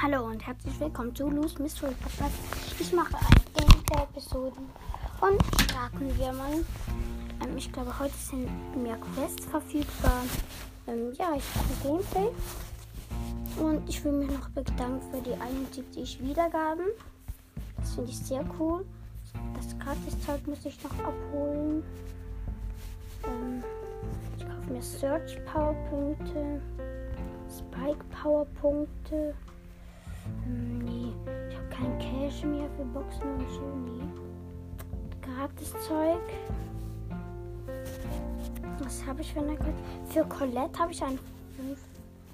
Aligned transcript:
Hallo 0.00 0.26
und 0.26 0.46
herzlich 0.46 0.78
willkommen 0.78 1.12
zu 1.12 1.28
Loose 1.28 1.60
Mystery 1.60 1.92
Podcast. 2.00 2.32
Ich 2.78 2.92
mache 2.92 3.16
eine 3.16 3.66
Gameplay-Episode 3.66 4.56
und 5.20 5.62
starten 5.62 6.16
wir 6.16 6.32
mal. 6.32 6.52
Ähm, 7.42 7.56
ich 7.56 7.72
glaube, 7.72 7.98
heute 7.98 8.14
sind 8.14 8.48
mehr 8.80 8.96
Quests 8.96 9.46
verfügbar. 9.46 10.22
Ähm, 10.86 11.12
ja, 11.18 11.34
ich 11.34 11.42
mache 11.56 11.82
Gameplay. 11.82 12.28
Und 13.60 13.88
ich 13.88 14.04
will 14.04 14.12
mich 14.12 14.30
noch 14.30 14.48
bedanken 14.50 15.00
für 15.10 15.20
die 15.20 15.34
71 15.34 16.22
Wiedergaben. 16.22 16.86
Das 17.78 17.96
finde 17.96 18.10
ich 18.10 18.18
sehr 18.18 18.44
cool. 18.60 18.84
Das 19.56 19.76
Gratiszeug 19.80 20.46
muss 20.46 20.64
ich 20.64 20.80
noch 20.84 20.96
abholen. 21.00 21.82
Ähm, 23.24 23.64
ich 24.36 24.44
kaufe 24.44 24.72
mir 24.72 24.82
Search 24.82 25.44
Powerpunkte, 25.44 26.60
Spike 27.50 28.04
Powerpunkte. 28.22 29.34
Hm, 30.44 30.78
nee, 30.78 31.12
ich 31.48 31.56
habe 31.56 31.68
kein 31.70 31.98
Cash 31.98 32.44
mehr 32.44 32.68
für 32.76 32.84
Boxen 32.84 33.34
und 33.34 33.50
so. 33.50 33.62
Nee. 33.84 34.28
Gratiszeug. 35.22 36.20
Was 38.80 39.06
habe 39.06 39.20
ich 39.20 39.32
für 39.32 39.40
eine 39.40 39.56
Quest? 39.56 39.78
Für 40.08 40.24
Colette 40.24 40.78
habe 40.78 40.92
ich 40.92 41.02
ein 41.02 41.18
5, 41.56 41.78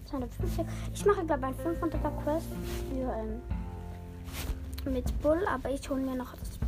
250. 0.06 0.66
Ich 0.92 1.06
mache, 1.06 1.24
glaube 1.24 1.40
ich, 1.40 1.66
ein 1.66 1.74
500er 1.76 2.22
Quest 2.22 2.46
für, 2.90 3.12
ähm, 3.12 3.40
mit 4.92 5.22
Bull, 5.22 5.40
aber 5.52 5.70
ich 5.70 5.88
hole 5.88 6.02
mir 6.02 6.14
noch 6.14 6.34
das, 6.36 6.58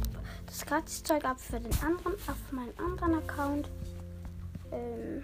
das 0.46 0.64
Gratiszeug 0.64 1.24
ab 1.24 1.38
für 1.38 1.60
den 1.60 1.72
anderen, 1.82 2.14
auf 2.26 2.52
meinen 2.52 2.72
anderen 2.78 3.22
Account. 3.22 3.70
Ähm, 4.72 5.22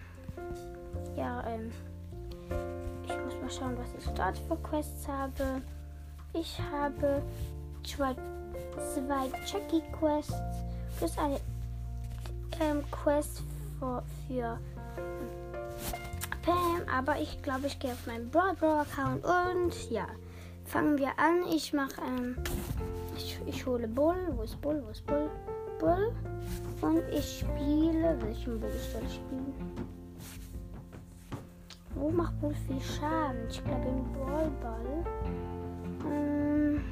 ja, 1.16 1.42
ähm, 1.46 1.72
ich 3.04 3.16
muss 3.18 3.34
mal 3.40 3.50
schauen, 3.50 3.76
was 3.78 3.94
ich 3.98 4.10
dort 4.12 4.38
für 4.38 4.56
Quests 4.56 5.08
habe. 5.08 5.62
Ich 6.34 6.58
habe 6.72 7.22
zwei, 7.84 8.14
zwei 8.94 9.28
Chucky 9.44 9.82
Quests 9.98 10.34
plus 10.96 11.18
eine 11.18 11.38
ähm, 12.60 12.82
Quest 12.90 13.42
für, 13.78 14.02
für 14.26 14.58
Pam, 16.42 16.82
aber 16.92 17.20
ich 17.20 17.40
glaube, 17.42 17.66
ich 17.66 17.78
gehe 17.78 17.92
auf 17.92 18.06
meinen 18.06 18.30
Brawl 18.30 18.54
Bro 18.54 18.80
Account 18.80 19.24
und 19.24 19.90
ja, 19.90 20.06
fangen 20.64 20.98
wir 20.98 21.18
an. 21.18 21.44
Ich 21.50 21.72
mache, 21.72 22.00
ähm, 22.06 22.36
ich, 23.16 23.38
ich 23.46 23.66
hole 23.66 23.86
Bull. 23.86 24.16
Wo 24.34 24.42
ist 24.42 24.60
Bull? 24.60 24.82
Wo 24.84 24.90
ist 24.90 25.06
Bull? 25.06 25.30
Bull. 25.78 26.12
Und 26.80 27.02
ich 27.12 27.40
spiele, 27.40 28.16
welchen 28.22 28.58
Bull 28.58 28.72
soll 28.92 29.02
ich 29.06 29.14
spielen? 29.14 29.54
Wo 31.94 32.10
macht 32.10 32.40
Bull 32.40 32.54
viel 32.66 32.80
Schaden? 32.80 33.46
Ich 33.50 33.62
glaube 33.62 33.86
im 33.86 34.12
Brawl 34.14 34.50
Ball. 34.60 35.04
Ähm, 36.06 36.84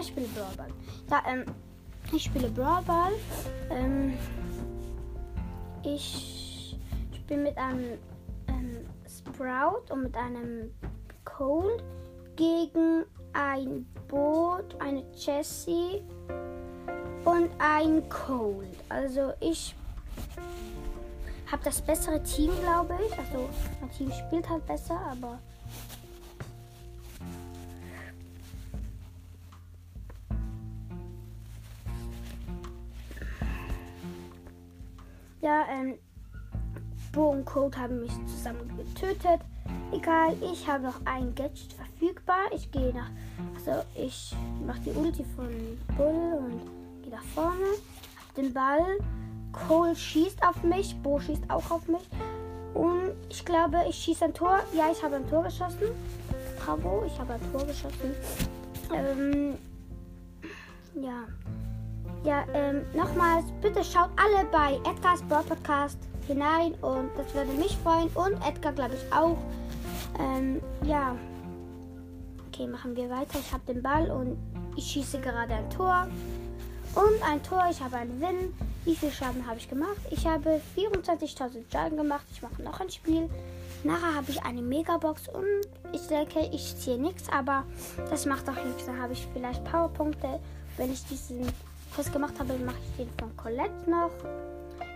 ich 0.00 0.06
spiele 0.06 0.26
Brawl 0.28 0.56
Ball. 0.56 0.68
Ja, 1.10 1.22
ähm, 1.26 1.44
ich 2.12 2.24
spiele 2.24 2.48
Brawl 2.48 2.82
Ball. 2.82 3.12
Ähm, 3.70 4.14
ich 5.82 6.78
spiele 7.14 7.42
mit 7.42 7.58
einem 7.58 7.98
ähm, 8.48 8.86
Sprout 9.08 9.92
und 9.92 10.04
mit 10.04 10.16
einem 10.16 10.70
Cold 11.24 11.82
gegen 12.36 13.04
ein 13.32 13.86
Boot, 14.08 14.76
eine 14.80 15.04
Jessie 15.14 16.02
und 17.24 17.50
ein 17.58 18.08
Cold. 18.08 18.76
Also 18.88 19.32
ich 19.40 19.74
habe 21.50 21.64
das 21.64 21.80
bessere 21.82 22.22
Team, 22.22 22.50
glaube 22.60 22.96
ich. 23.06 23.18
Also 23.18 23.48
mein 23.80 23.90
Team 23.90 24.12
spielt 24.12 24.48
halt 24.48 24.64
besser, 24.66 25.00
aber 25.10 25.38
ja, 35.40 35.64
ähm, 35.70 35.98
Bo 37.12 37.30
und 37.30 37.44
Code 37.44 37.76
haben 37.76 38.00
mich 38.00 38.12
zusammen 38.26 38.76
getötet. 38.76 39.40
Egal, 39.92 40.36
ich 40.40 40.68
habe 40.68 40.84
noch 40.84 41.04
ein 41.04 41.34
Gadget 41.34 41.72
verfügbar. 41.72 42.52
Ich 42.54 42.70
gehe 42.70 42.94
nach, 42.94 43.10
also 43.56 43.82
ich 43.96 44.34
mache 44.64 44.80
die 44.80 44.90
Ulti 44.90 45.24
von 45.34 45.48
Bull 45.96 46.38
und 46.38 47.02
gehe 47.02 47.12
nach 47.12 47.22
vorne. 47.22 47.66
Hab 48.16 48.34
den 48.36 48.52
Ball. 48.52 48.98
Cole 49.52 49.94
schießt 49.94 50.42
auf 50.46 50.62
mich. 50.62 50.96
Bo 51.02 51.18
schießt 51.20 51.44
auch 51.48 51.70
auf 51.70 51.86
mich. 51.88 52.08
Und 52.74 53.12
ich 53.28 53.44
glaube, 53.44 53.78
ich 53.88 53.96
schieße 53.96 54.26
ein 54.26 54.34
Tor. 54.34 54.60
Ja, 54.72 54.90
ich 54.90 55.02
habe 55.02 55.16
ein 55.16 55.28
Tor 55.28 55.42
geschossen. 55.42 55.88
Bravo, 56.58 57.04
ich 57.06 57.18
habe 57.18 57.34
ein 57.34 57.52
Tor 57.52 57.64
geschossen. 57.66 58.14
Ähm, 58.94 59.58
ja. 60.94 61.24
Ja, 62.22 62.44
ähm, 62.52 62.82
nochmals, 62.94 63.46
bitte 63.62 63.82
schaut 63.82 64.10
alle 64.16 64.46
bei 64.52 64.74
Edgar's 64.90 65.22
Broad 65.22 65.46
Podcast 65.48 65.98
hinein 66.26 66.74
und 66.82 67.10
das 67.16 67.34
würde 67.34 67.50
mich 67.52 67.76
freuen 67.78 68.08
und 68.08 68.34
Edgar, 68.46 68.72
glaube 68.72 68.94
ich, 68.94 69.12
auch. 69.12 69.38
Ähm, 70.18 70.60
ja. 70.84 71.16
Okay, 72.48 72.66
machen 72.66 72.94
wir 72.94 73.08
weiter. 73.08 73.38
Ich 73.38 73.52
habe 73.52 73.62
den 73.66 73.82
Ball 73.82 74.10
und 74.10 74.36
ich 74.76 74.84
schieße 74.84 75.20
gerade 75.20 75.54
ein 75.54 75.70
Tor. 75.70 76.08
Und 76.94 77.28
ein 77.28 77.42
Tor, 77.42 77.64
ich 77.70 77.80
habe 77.80 77.96
einen 77.96 78.20
Win. 78.20 78.54
Wie 78.84 78.96
viel 78.96 79.10
Schaden 79.10 79.46
habe 79.46 79.58
ich 79.58 79.68
gemacht? 79.68 80.00
Ich 80.10 80.26
habe 80.26 80.60
24.000 80.76 81.70
Schaden 81.70 81.98
gemacht. 81.98 82.24
Ich 82.32 82.40
mache 82.40 82.62
noch 82.62 82.80
ein 82.80 82.90
Spiel. 82.90 83.28
Nachher 83.84 84.14
habe 84.14 84.30
ich 84.30 84.42
eine 84.42 84.62
Megabox 84.62 85.28
und 85.28 85.68
ich 85.92 86.06
denke, 86.06 86.48
ich 86.52 86.76
ziehe 86.76 86.98
nichts, 86.98 87.28
aber 87.30 87.64
das 88.08 88.24
macht 88.24 88.48
auch 88.48 88.64
nichts. 88.64 88.86
Dann 88.86 89.00
habe 89.00 89.12
ich 89.12 89.26
vielleicht 89.32 89.64
Powerpunkte. 89.64 90.40
Wenn 90.76 90.92
ich 90.92 91.04
diesen 91.04 91.46
Kurs 91.94 92.10
gemacht 92.10 92.34
habe, 92.38 92.54
mache 92.58 92.76
ich 92.90 93.04
den 93.04 93.10
von 93.18 93.36
Colette 93.36 93.90
noch. 93.90 94.12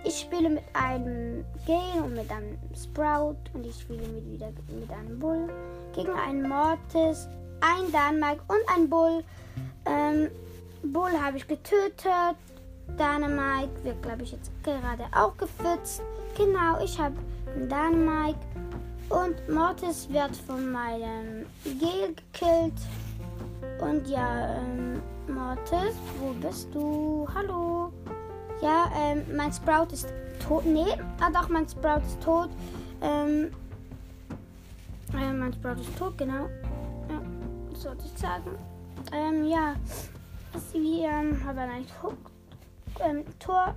Ich 0.05 0.21
spiele 0.21 0.51
mit 0.51 0.65
einem 0.73 1.45
Gale 1.67 2.05
und 2.05 2.15
mit 2.15 2.31
einem 2.31 2.59
Sprout 2.75 3.37
und 3.53 3.67
ich 3.67 3.81
spiele 3.81 4.07
mit, 4.09 4.31
wieder 4.33 4.51
mit 4.69 4.91
einem 4.91 5.19
Bull 5.19 5.49
gegen 5.95 6.13
einen 6.13 6.49
Mortis, 6.49 7.29
ein 7.61 7.87
Dynamite 7.87 8.43
und 8.49 8.61
ein 8.75 8.89
Bull. 8.89 9.25
Ähm, 9.87 10.31
Bull 10.83 11.13
habe 11.21 11.39
ich 11.39 11.47
getötet. 11.47 12.37
Dynamite 12.89 13.85
wird, 13.85 14.03
glaube 14.03 14.23
ich, 14.23 14.33
jetzt 14.33 14.51
gerade 14.63 15.05
auch 15.15 15.37
gefützt. 15.37 16.03
Genau, 16.37 16.83
ich 16.83 16.99
habe 16.99 17.15
einen 17.55 17.69
Dynamite. 17.69 18.39
Und 19.09 19.49
Mortis 19.49 20.09
wird 20.11 20.35
von 20.37 20.73
meinem 20.73 21.47
Gale 21.65 22.15
gekillt. 22.15 22.81
Und 23.81 24.09
ja, 24.09 24.57
ähm, 24.57 25.03
Mortis, 25.29 25.95
wo 26.21 26.33
bist 26.33 26.75
du? 26.75 27.27
Hallo. 27.35 27.93
Ja, 28.63 28.91
ähm, 28.97 29.23
mein 29.37 29.53
Sprout 29.53 29.93
ist 29.93 30.09
tot. 30.47 30.65
Nee, 30.65 30.97
ah 31.21 31.31
doch, 31.31 31.49
mein 31.49 31.69
Sprout 31.69 32.03
ist 32.07 32.21
tot. 32.23 32.49
Ähm, 33.03 33.51
äh, 35.13 35.33
mein 35.33 35.53
Sprout 35.53 35.81
ist 35.81 35.97
tot, 35.99 36.17
genau. 36.17 36.49
Ja, 37.09 37.21
was 37.71 37.83
sollte 37.83 38.05
ich 38.05 38.21
sagen? 38.21 38.51
Ähm, 39.13 39.45
ja. 39.45 39.75
Wir 40.73 41.09
ähm, 41.09 41.45
haben 41.45 41.59
ein 41.59 41.87
Hook, 42.03 42.31
ähm, 43.01 43.25
Tor 43.39 43.75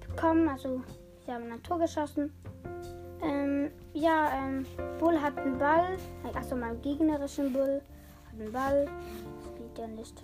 bekommen, 0.00 0.48
also 0.48 0.82
sie 1.24 1.32
haben 1.32 1.50
ein 1.52 1.62
Tor 1.62 1.78
geschossen. 1.78 2.32
Ähm, 3.22 3.70
ja, 3.92 4.30
ähm, 4.34 4.66
Bull 4.98 5.20
hat 5.20 5.36
einen 5.38 5.58
Ball. 5.58 5.98
Achso, 6.34 6.56
mein 6.56 6.80
gegnerischen 6.80 7.52
Bull 7.52 7.82
hat 8.26 8.40
einen 8.40 8.52
Ball. 8.52 8.88
Das 9.42 9.54
geht 9.54 9.78
ja 9.78 9.86
nicht. 9.86 10.22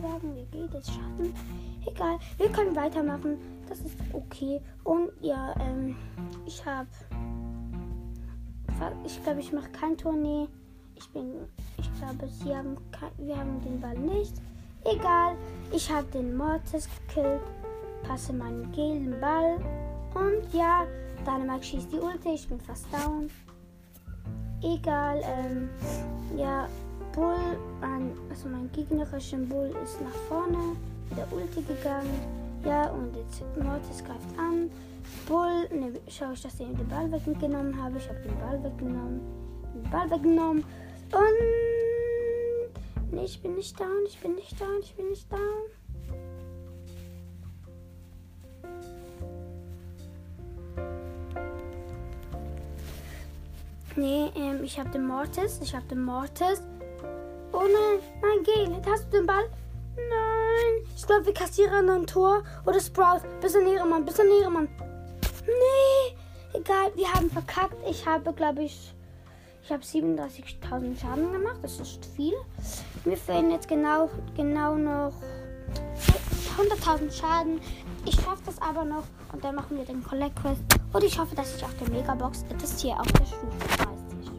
Sagen. 0.00 0.34
Wie 0.34 0.44
geht 0.46 0.74
es? 0.74 0.86
Schatten? 0.86 1.34
Egal. 1.86 2.18
Wir 2.38 2.48
können 2.50 2.74
weitermachen. 2.76 3.38
Das 3.68 3.80
ist 3.80 3.96
okay. 4.12 4.60
Und 4.84 5.10
ja, 5.20 5.54
ähm, 5.60 5.96
ich 6.46 6.64
habe. 6.64 6.88
Ich 9.04 9.22
glaube, 9.22 9.40
ich 9.40 9.52
mache 9.52 9.70
kein 9.70 9.96
Tournee. 9.96 10.48
Ich 10.94 11.08
bin. 11.10 11.34
Ich 11.78 11.90
glaube, 11.98 12.28
sie 12.28 12.54
haben 12.54 12.76
kein, 12.90 13.10
wir 13.18 13.36
haben 13.36 13.60
den 13.62 13.80
Ball 13.80 13.98
nicht. 13.98 14.34
Egal. 14.84 15.36
Ich 15.72 15.90
habe 15.90 16.06
den 16.12 16.36
Mortis 16.36 16.88
gekillt. 17.06 17.42
Passe 18.02 18.32
meinen 18.32 18.70
gelben 18.72 19.20
Ball. 19.20 19.58
Und 20.14 20.52
ja, 20.52 20.86
Dynamite 21.26 21.64
schießt 21.64 21.92
die 21.92 21.98
Ulte. 21.98 22.30
Ich 22.30 22.48
bin 22.48 22.60
fast 22.60 22.86
down. 22.92 23.30
Egal. 24.62 25.20
Ähm, 25.24 25.68
also 28.40 28.56
mein 28.56 28.72
gegnerischer 28.72 29.36
Bull 29.36 29.70
ist 29.84 30.00
nach 30.00 30.14
vorne 30.26 30.74
der 31.14 31.30
Ulti 31.30 31.60
gegangen. 31.60 32.18
Ja, 32.64 32.88
und 32.90 33.14
jetzt 33.14 33.42
Mortis 33.62 34.02
greift 34.02 34.38
an. 34.38 34.70
Bull, 35.28 35.68
ne, 35.78 36.00
schau 36.08 36.32
ich, 36.32 36.40
dass 36.40 36.54
ich 36.54 36.66
den 36.66 36.88
Ball 36.88 37.12
weggenommen 37.12 37.76
habe. 37.82 37.98
Ich 37.98 38.08
habe 38.08 38.18
den 38.20 38.38
Ball 38.38 38.64
weggenommen. 38.64 39.20
Den 39.74 39.90
Ball 39.90 40.10
weggenommen. 40.10 40.64
Und. 41.12 41.38
Ne, 43.12 43.24
ich 43.24 43.42
bin 43.42 43.56
nicht 43.56 43.78
down, 43.78 44.06
ich 44.06 44.18
bin 44.20 44.34
nicht 44.36 44.58
down, 44.58 44.80
ich 44.80 44.94
bin 44.94 45.10
nicht 45.10 45.30
down. 45.30 45.40
Nee, 53.96 54.30
ähm, 54.34 54.64
ich 54.64 54.78
habe 54.80 54.88
den 54.88 55.06
Mortis. 55.06 55.60
Ich 55.62 55.74
habe 55.74 55.84
den 55.88 56.02
Mortis. 56.04 56.62
Oh 57.62 57.64
nein, 57.64 58.00
nein, 58.22 58.42
Gale, 58.42 58.82
hast 58.90 59.04
du 59.12 59.18
den 59.18 59.26
Ball? 59.26 59.44
Nein. 59.94 60.90
Ich 60.96 61.06
glaube, 61.06 61.26
wir 61.26 61.34
kassieren 61.34 61.90
ein 61.90 62.06
Tor. 62.06 62.42
Oder 62.64 62.80
Sprout. 62.80 63.20
Bisschen 63.42 63.64
näher, 63.64 63.84
Mann. 63.84 64.06
Bisschen 64.06 64.28
näher, 64.28 64.48
Mann. 64.48 64.66
Nee. 65.44 66.16
Egal, 66.58 66.90
wir 66.94 67.12
haben 67.12 67.28
verkackt. 67.28 67.76
Ich 67.86 68.06
habe, 68.06 68.32
glaube 68.32 68.62
ich, 68.62 68.94
ich 69.62 69.70
habe 69.70 69.82
37.000 69.82 70.98
Schaden 70.98 71.32
gemacht. 71.32 71.58
Das 71.60 71.78
ist 71.78 72.02
viel. 72.16 72.32
Mir 73.04 73.18
fehlen 73.18 73.50
jetzt 73.50 73.68
genau, 73.68 74.08
genau 74.34 74.76
noch 74.76 75.12
100.000 76.56 77.12
Schaden. 77.12 77.60
Ich 78.06 78.14
schaffe 78.14 78.42
das 78.46 78.60
aber 78.62 78.86
noch. 78.86 79.04
Und 79.34 79.44
dann 79.44 79.54
machen 79.54 79.76
wir 79.76 79.84
den 79.84 80.02
Collect 80.02 80.36
Quest. 80.36 80.62
Und 80.94 81.04
ich 81.04 81.18
hoffe, 81.18 81.36
dass 81.36 81.54
ich 81.54 81.62
auch 81.62 81.74
der 81.74 81.90
Megabox 81.90 82.42
das 82.58 82.80
hier 82.80 82.98
auf 82.98 83.06
der 83.12 83.26
Stufe 83.26 83.58
30. 83.76 84.32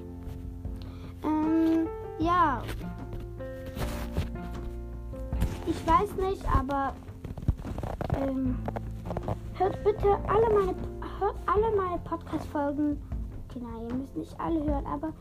Ähm, 1.23 1.87
ja. 2.17 2.63
Ich 5.81 5.87
weiß 5.87 6.15
nicht, 6.17 6.45
aber 6.55 6.93
ähm, 8.21 8.55
hört 9.55 9.83
bitte 9.83 10.09
alle 10.27 10.53
meine, 10.53 10.75
hört 11.19 11.35
alle 11.47 11.75
meine 11.75 11.97
Podcast-Folgen. 12.03 13.01
Okay, 13.49 13.63
nein, 13.63 13.87
ihr 13.89 13.95
müsst 13.95 14.15
nicht 14.15 14.39
alle 14.39 14.63
hören, 14.63 14.85
aber 14.85 15.11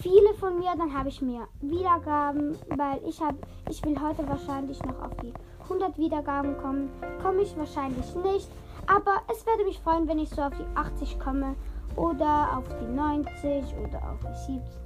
viele 0.00 0.32
von 0.34 0.58
mir, 0.58 0.72
dann 0.78 0.96
habe 0.96 1.10
ich 1.10 1.20
mir 1.20 1.46
Wiedergaben, 1.60 2.56
weil 2.74 3.00
ich 3.06 3.20
habe, 3.20 3.36
ich 3.68 3.84
will 3.84 4.00
heute 4.00 4.26
wahrscheinlich 4.26 4.82
noch 4.82 4.98
auf 5.02 5.14
die 5.18 5.34
100 5.64 5.98
Wiedergaben 5.98 6.56
kommen. 6.56 6.88
Komme 7.22 7.42
ich 7.42 7.54
wahrscheinlich 7.58 8.14
nicht, 8.14 8.48
aber 8.86 9.20
es 9.30 9.44
würde 9.44 9.64
mich 9.64 9.78
freuen, 9.80 10.08
wenn 10.08 10.18
ich 10.18 10.30
so 10.30 10.40
auf 10.40 10.54
die 10.56 10.66
80 10.74 11.20
komme 11.20 11.54
oder 11.96 12.56
auf 12.56 12.64
die 12.80 12.94
90 12.94 13.74
oder 13.84 13.98
auf 14.10 14.20
die 14.20 14.52
70. 14.54 14.80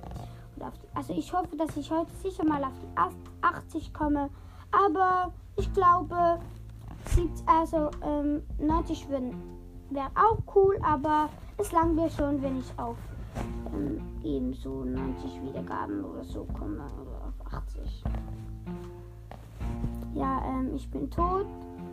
Oder 0.57 0.73
die, 0.73 0.97
also 0.97 1.15
ich 1.15 1.33
hoffe, 1.33 1.57
dass 1.57 1.77
ich 1.77 1.93
heute 1.93 2.11
sicher 2.23 2.45
mal 2.45 2.65
auf 2.65 2.75
die 2.83 3.43
80 3.43 3.95
komme, 3.95 4.31
aber 4.73 5.33
ich 5.57 5.73
glaube, 5.73 6.41
also 7.47 7.91
ähm, 8.03 8.43
90 8.59 9.09
wäre 9.11 10.11
auch 10.15 10.39
cool, 10.55 10.79
aber 10.83 11.29
es 11.59 11.73
langt 11.73 11.97
mir 11.97 12.11
schon, 12.11 12.41
wenn 12.43 12.59
ich 12.59 12.79
auf 12.79 12.97
ähm, 13.73 14.01
eben 14.23 14.53
so 14.55 14.85
90 14.85 15.43
Wiedergaben 15.43 16.05
oder 16.05 16.25
so 16.25 16.47
komme 16.59 16.83
oder 17.01 17.29
auf 17.29 17.53
80. 17.53 18.05
Ja, 20.15 20.43
ähm, 20.47 20.75
ich 20.75 20.91
bin 20.91 21.11
tot. 21.11 21.47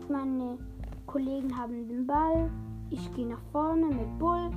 Meine 0.09 0.57
Kollegen 1.05 1.55
haben 1.55 1.87
den 1.87 2.07
Ball. 2.07 2.49
Ich 2.89 3.13
gehe 3.13 3.27
nach 3.27 3.41
vorne 3.51 3.87
mit 3.87 4.19
Bull. 4.19 4.49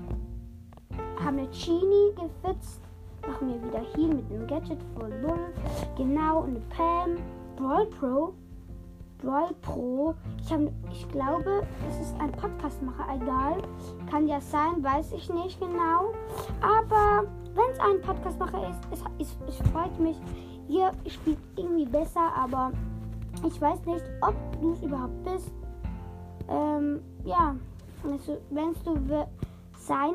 Haben 1.23 1.39
eine 1.39 1.49
Genie 1.49 2.15
gefitzt. 2.15 2.81
Machen 3.27 3.49
wir 3.49 3.63
wieder 3.63 3.81
Heal 3.95 4.15
mit 4.15 4.31
dem 4.31 4.47
Gadget 4.47 4.83
von 4.95 5.11
Bull. 5.23 5.53
Genau, 5.97 6.41
und 6.43 6.51
eine 6.51 6.61
Pam. 6.71 7.17
Brawl 7.61 7.87
Pro. 7.87 8.33
Brawl 9.19 9.55
Pro. 9.61 10.15
Ich, 10.41 10.51
hab, 10.51 10.61
ich 10.91 11.07
glaube, 11.11 11.63
es 11.91 12.01
ist 12.01 12.19
ein 12.19 12.33
Podcastmacher. 12.33 13.05
Egal. 13.15 13.59
Kann 14.11 14.27
ja 14.27 14.41
sein, 14.41 14.83
weiß 14.83 15.13
ich 15.13 15.31
nicht 15.31 15.61
genau. 15.61 16.15
Aber 16.63 17.29
wenn 17.55 17.71
es 17.71 17.79
ein 17.81 18.01
Podcastmacher 18.01 18.67
ist, 18.71 18.81
es, 18.91 19.05
es, 19.19 19.37
es 19.47 19.69
freut 19.69 19.99
mich. 20.01 20.17
Ihr 20.69 20.91
spielt 21.07 21.37
irgendwie 21.57 21.85
besser, 21.85 22.33
aber 22.35 22.73
ich 23.47 23.61
weiß 23.61 23.85
nicht, 23.85 24.05
ob 24.23 24.35
du 24.63 24.73
es 24.73 24.83
überhaupt 24.83 25.23
bist. 25.25 25.53
Ähm, 26.49 27.03
ja, 27.25 27.55
also, 28.11 28.39
wenn 28.49 28.73
du 28.85 29.27
sein, 29.77 30.15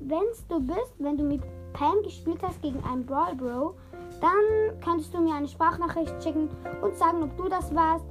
wenn 0.00 0.24
du 0.48 0.60
bist, 0.60 0.94
wenn 0.98 1.16
du 1.16 1.22
mit 1.22 1.42
Pam 1.72 2.02
gespielt 2.02 2.40
hast 2.42 2.60
gegen 2.62 2.82
einen 2.82 3.06
Brawl 3.06 3.36
Bro, 3.36 3.76
dann 4.20 4.80
könntest 4.82 5.14
du 5.14 5.20
mir 5.20 5.34
eine 5.34 5.48
Sprachnachricht 5.48 6.22
schicken 6.22 6.48
und 6.82 6.96
sagen, 6.96 7.22
ob 7.22 7.36
du 7.36 7.48
das 7.48 7.74
warst. 7.74 8.04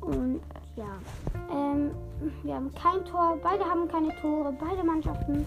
Und 0.00 0.40
ja, 0.76 0.98
ähm, 1.50 1.90
wir 2.42 2.54
haben 2.54 2.72
kein 2.74 3.04
Tor, 3.04 3.38
beide 3.42 3.64
haben 3.64 3.88
keine 3.88 4.14
Tore, 4.20 4.54
beide 4.58 4.84
Mannschaften 4.84 5.46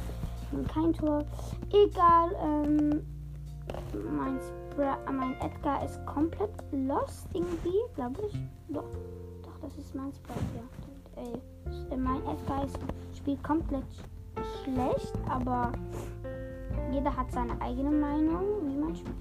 haben 0.51 0.67
kein 0.67 0.93
Tor. 0.93 1.25
Egal, 1.71 2.35
ähm, 2.41 3.05
mein, 4.15 4.39
mein 5.11 5.33
Edgar 5.41 5.83
ist 5.83 6.03
komplett 6.05 6.51
lost 6.71 7.27
irgendwie, 7.33 7.79
glaube 7.95 8.21
ich. 8.27 8.39
Doch, 8.69 8.89
doch, 9.43 9.59
das 9.61 9.75
ist 9.77 9.95
mein 9.95 10.11
Sprite, 10.13 10.39
ja. 10.55 11.21
Ey, 11.21 11.97
mein 11.97 12.21
Edgar 12.27 12.65
ist, 12.65 12.77
spielt 13.15 13.43
komplett 13.43 13.85
schlecht, 14.63 15.13
aber 15.29 15.71
jeder 16.91 17.15
hat 17.15 17.31
seine 17.31 17.59
eigene 17.61 17.91
Meinung, 17.91 18.43
wie 18.63 18.77
man 18.77 18.95
spielt. 18.95 19.15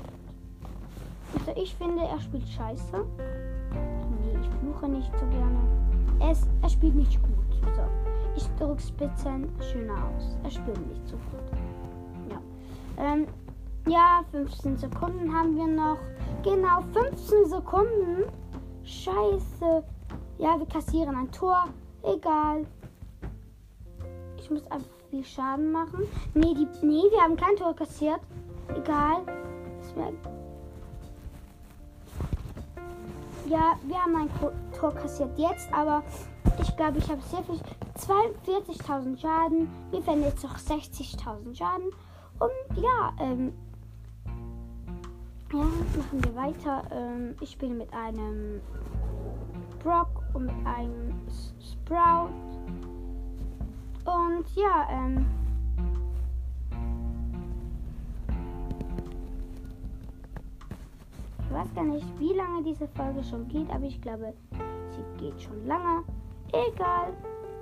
Also 1.34 1.60
ich 1.60 1.74
finde, 1.74 2.02
er 2.02 2.20
spielt 2.20 2.48
scheiße. 2.48 3.04
Nee, 4.20 4.38
ich 4.40 4.48
fluche 4.60 4.88
nicht 4.88 5.10
so 5.18 5.26
gerne. 5.26 5.58
Er, 6.20 6.36
er 6.62 6.68
spielt 6.68 6.94
nicht 6.94 7.20
gut. 7.22 7.32
So. 7.74 7.82
Ich 8.36 8.48
drücke 8.58 8.80
Spitzen 8.80 9.48
schöner 9.60 9.94
aus. 9.94 10.36
Er 10.42 10.50
spielt 10.50 10.86
nicht 10.88 11.06
so 11.06 11.16
gut. 11.16 12.30
Ja. 12.30 12.40
Ähm, 13.02 13.26
ja, 13.86 14.22
15 14.30 14.76
Sekunden 14.76 15.32
haben 15.34 15.56
wir 15.56 15.66
noch. 15.66 15.98
Genau, 16.42 16.80
15 16.92 17.46
Sekunden. 17.46 18.24
Scheiße. 18.84 19.84
Ja, 20.38 20.58
wir 20.58 20.66
kassieren 20.66 21.16
ein 21.16 21.30
Tor. 21.30 21.64
Egal. 22.02 22.66
Ich 24.38 24.50
muss 24.50 24.66
einfach 24.70 24.90
viel 25.10 25.24
Schaden 25.24 25.72
machen. 25.72 26.04
Nee, 26.34 26.54
die, 26.54 26.86
nee 26.86 27.10
wir 27.10 27.20
haben 27.20 27.36
kein 27.36 27.56
Tor 27.56 27.74
kassiert. 27.74 28.20
Egal. 28.74 29.22
Ja, 33.52 33.78
wir 33.82 34.02
haben 34.02 34.16
ein 34.16 34.30
Tor 34.72 34.94
kassiert 34.94 35.38
jetzt, 35.38 35.70
aber 35.74 36.02
ich 36.58 36.74
glaube, 36.74 36.96
ich 36.96 37.10
habe 37.10 37.20
sehr 37.20 37.42
viel. 37.42 37.60
42.000 37.98 39.20
Schaden. 39.20 39.68
Wir 39.90 40.06
werden 40.06 40.22
jetzt 40.22 40.42
noch 40.42 40.56
60.000 40.56 41.54
Schaden. 41.54 41.90
Und 42.38 42.82
ja, 42.82 43.12
ähm, 43.20 43.52
ja, 45.52 45.58
machen 45.58 46.24
wir 46.24 46.34
weiter. 46.34 46.82
Ähm, 46.90 47.36
ich 47.42 47.50
spiele 47.50 47.74
mit 47.74 47.92
einem 47.92 48.62
Brock 49.82 50.22
und 50.32 50.46
mit 50.46 50.66
einem 50.66 51.12
Sprout. 51.60 52.30
Und 54.06 54.46
ja, 54.56 54.88
ähm. 54.90 55.41
Ich 61.52 61.58
weiß 61.58 61.74
gar 61.74 61.84
nicht, 61.84 62.06
wie 62.18 62.32
lange 62.32 62.62
diese 62.62 62.88
Folge 62.88 63.22
schon 63.22 63.46
geht, 63.46 63.68
aber 63.68 63.84
ich 63.84 64.00
glaube, 64.00 64.32
sie 64.88 65.22
geht 65.22 65.38
schon 65.38 65.66
lange. 65.66 66.02
Egal. 66.48 67.12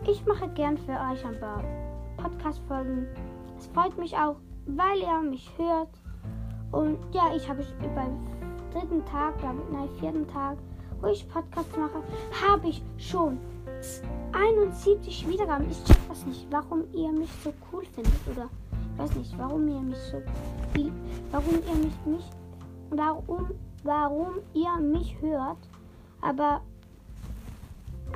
Ich 0.06 0.25
mache 0.26 0.49
gern 0.50 0.78
für 0.78 0.92
euch 0.92 1.26
ein 1.26 1.40
paar 1.40 1.64
Podcast-Folgen. 2.16 3.09
Es 3.59 3.66
freut 3.66 3.99
mich 3.99 4.16
auch, 4.16 4.37
weil 4.66 5.00
ihr 5.00 5.20
mich 5.28 5.50
hört. 5.59 5.88
Und 6.70 6.99
ja, 7.12 7.35
ich 7.35 7.49
habe 7.50 7.66
beim 7.97 8.16
dritten 8.73 9.04
Tag, 9.06 9.37
glaube 9.38 9.59
ich, 9.66 9.73
nein, 9.73 9.88
vierten 9.99 10.28
Tag, 10.28 10.56
wo 11.00 11.09
ich 11.09 11.28
Podcasts 11.28 11.76
mache, 11.76 12.00
habe 12.49 12.68
ich 12.68 12.80
schon 12.97 13.40
71 14.30 15.28
Wiedergaben. 15.28 15.68
Ich 15.68 15.82
check 15.82 15.99
das 16.09 16.25
nicht, 16.26 16.47
warum 16.52 16.85
ihr 16.92 17.11
mich 17.11 17.32
so 17.42 17.52
cool 17.73 17.85
findet. 17.87 18.14
Oder 18.30 18.49
ich 18.70 18.99
weiß 19.00 19.16
nicht, 19.16 19.37
warum 19.37 19.66
ihr 19.66 19.80
mich 19.80 19.99
so 19.99 20.23
viel, 20.75 20.92
warum 21.32 21.54
ihr 21.54 21.75
mich, 21.75 22.06
mich 22.06 22.30
warum, 22.90 23.50
warum 23.82 24.34
ihr 24.54 24.76
mich 24.76 25.20
hört. 25.20 25.58
Aber 26.20 26.60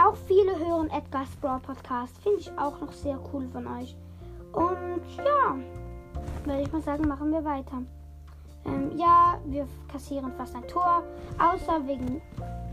auch 0.02 0.16
viele 0.26 0.59
hören 0.59 0.90
Edgar's 0.90 1.35
Brawl 1.40 1.61
Podcast. 1.61 2.16
Finde 2.18 2.40
ich 2.40 2.59
auch 2.59 2.80
noch 2.80 2.92
sehr 2.92 3.18
cool 3.33 3.49
von 3.49 3.66
euch. 3.66 3.97
Und 4.52 5.02
ja, 5.16 5.56
würde 6.44 6.62
ich 6.62 6.73
mal 6.73 6.83
sagen, 6.83 7.09
machen 7.09 7.33
wir 7.33 7.44
weiter. 7.44 7.83
Ähm, 8.64 8.97
ja, 8.97 9.38
wir 9.47 9.66
kassieren 9.88 10.33
fast 10.37 10.54
ein 10.54 10.66
Tor. 10.66 11.02
Außer 11.38 11.87
wegen, 11.87 12.21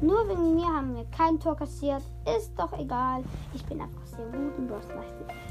nur 0.01 0.27
wegen 0.27 0.55
mir 0.55 0.67
haben 0.67 0.95
wir 0.95 1.05
kein 1.05 1.39
Tor 1.39 1.55
kassiert. 1.55 2.01
Ist 2.37 2.57
doch 2.57 2.71
egal. 2.77 3.23
Ich 3.53 3.65
bin 3.65 3.81
einfach 3.81 4.05
sehr 4.05 4.25
gut 4.25 4.57
im 4.57 4.67
Brawl 4.67 4.81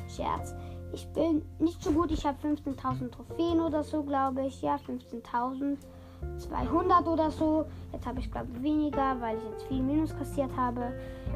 Scherz. 0.08 0.54
Ich 0.92 1.06
bin 1.12 1.42
nicht 1.58 1.82
so 1.82 1.92
gut. 1.92 2.10
Ich 2.10 2.26
habe 2.26 2.36
15.000 2.46 3.10
Trophäen 3.10 3.60
oder 3.60 3.84
so, 3.84 4.02
glaube 4.02 4.46
ich. 4.46 4.60
Ja, 4.62 4.76
15.000. 4.76 5.76
200 6.38 7.06
oder 7.06 7.30
so. 7.30 7.66
Jetzt 7.92 8.06
habe 8.06 8.20
ich, 8.20 8.30
glaube 8.30 8.48
ich, 8.54 8.62
weniger, 8.62 9.20
weil 9.20 9.36
ich 9.36 9.44
jetzt 9.44 9.62
viel 9.64 9.82
Minus 9.82 10.16
kassiert 10.16 10.50
habe. 10.56 10.92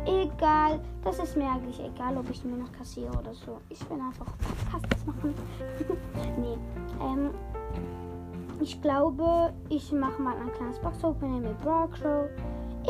Egal, 0.07 0.81
das 1.03 1.19
ist 1.19 1.37
mir 1.37 1.51
eigentlich 1.51 1.81
egal, 1.81 2.17
ob 2.17 2.29
ich 2.31 2.45
Minus 2.45 2.73
kassiere 2.73 3.13
oder 3.19 3.35
so. 3.35 3.59
Ich 3.69 3.81
will 3.91 4.01
einfach 4.01 4.27
Podcasts 4.39 5.07
machen. 5.07 5.35
nee, 6.39 6.57
ähm, 7.01 7.31
ich 8.61 8.81
glaube, 8.81 9.53
ich 9.69 9.93
mache 9.93 10.21
mal 10.23 10.37
ein 10.37 10.53
kleines 10.53 10.79
Box-Opening 10.79 11.43
mit 11.43 11.61
Brockrow. 11.61 12.29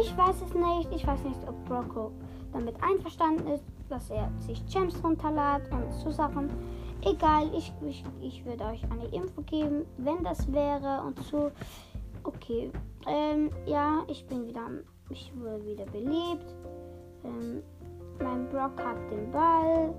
Ich 0.01 0.17
weiß 0.17 0.43
es 0.43 0.55
nicht. 0.55 0.93
Ich 0.93 1.07
weiß 1.07 1.23
nicht, 1.25 1.39
ob 1.49 1.65
Brockrow 1.65 2.11
damit 2.53 2.77
einverstanden 2.83 3.49
ist, 3.49 3.65
dass 3.89 4.11
er 4.11 4.31
sich 4.39 4.65
Gems 4.67 5.03
runterlädt 5.03 5.71
und 5.71 5.93
so 5.93 6.11
Sachen. 6.11 6.51
Egal, 7.05 7.51
ich, 7.55 7.73
ich, 7.87 8.05
ich 8.23 8.45
würde 8.47 8.65
euch 8.65 8.83
eine 8.91 9.07
Info 9.09 9.43
geben, 9.43 9.85
wenn 9.99 10.25
das 10.25 10.51
wäre 10.51 11.03
und 11.07 11.19
so. 11.25 11.51
Okay, 12.23 12.71
ähm, 13.07 13.51
ja, 13.67 14.03
ich 14.09 14.27
bin 14.27 14.47
wieder, 14.47 14.71
ich 15.11 15.31
wurde 15.37 15.67
wieder 15.67 15.85
belebt. 15.87 16.55
Ähm, 17.25 17.63
mein 18.21 18.49
Brock 18.49 18.83
hat 18.83 18.97
den 19.11 19.31
Ball. 19.31 19.95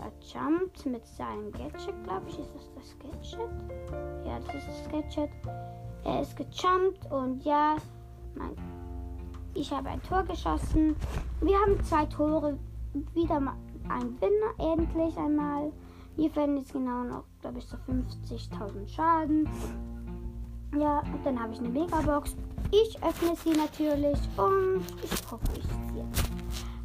Er 0.00 0.12
jumpt 0.20 0.86
mit 0.86 1.06
seinem 1.06 1.52
Gadget, 1.52 1.94
glaube 2.02 2.26
ich. 2.26 2.38
Ist 2.40 2.54
das 2.54 2.68
das 2.74 2.98
Gadget? 2.98 4.26
Ja, 4.26 4.40
das 4.40 4.54
ist 4.54 4.68
das 4.68 4.88
Gadget. 4.90 5.30
Er 6.04 6.22
ist 6.22 6.36
gejumpt 6.36 7.12
und 7.12 7.44
ja, 7.44 7.76
mein, 8.34 8.56
ich 9.54 9.70
habe 9.70 9.90
ein 9.90 10.02
Tor 10.02 10.24
geschossen. 10.24 10.96
Wir 11.40 11.56
haben 11.58 11.82
zwei 11.84 12.06
Tore. 12.06 12.58
Wieder 13.14 13.38
mal 13.38 13.54
ein 13.88 14.20
Winner, 14.20 14.72
endlich 14.72 15.16
einmal. 15.16 15.72
Wir 16.20 16.36
werden 16.36 16.58
jetzt 16.58 16.74
genau 16.74 17.02
noch, 17.02 17.24
glaube 17.40 17.60
ich, 17.60 17.66
so 17.66 17.78
50.000 17.78 18.86
Schaden. 18.94 19.48
Ja, 20.78 20.98
und 20.98 21.24
dann 21.24 21.40
habe 21.42 21.54
ich 21.54 21.60
eine 21.60 21.70
Megabox. 21.70 22.36
Ich 22.70 23.02
öffne 23.02 23.34
sie 23.36 23.56
natürlich 23.56 24.18
und 24.36 24.84
ich 25.02 25.32
hoffe, 25.32 25.46
ich 25.56 25.64
ziehe. 25.64 26.04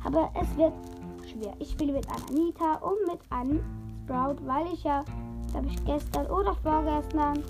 Aber 0.05 0.31
es 0.41 0.55
wird 0.55 0.71
schwer. 1.29 1.53
Ich 1.59 1.71
spiele 1.71 1.91
mit 1.91 2.07
einer 2.07 2.31
Nita 2.31 2.75
und 2.75 2.95
mit 3.11 3.19
einem 3.29 3.59
Sprout, 4.05 4.37
weil 4.45 4.67
ich 4.71 4.85
ja, 4.85 5.03
glaube 5.51 5.67
ich, 5.67 5.83
gestern 5.83 6.27
oder 6.27 6.55
vorgestern, 6.63 7.43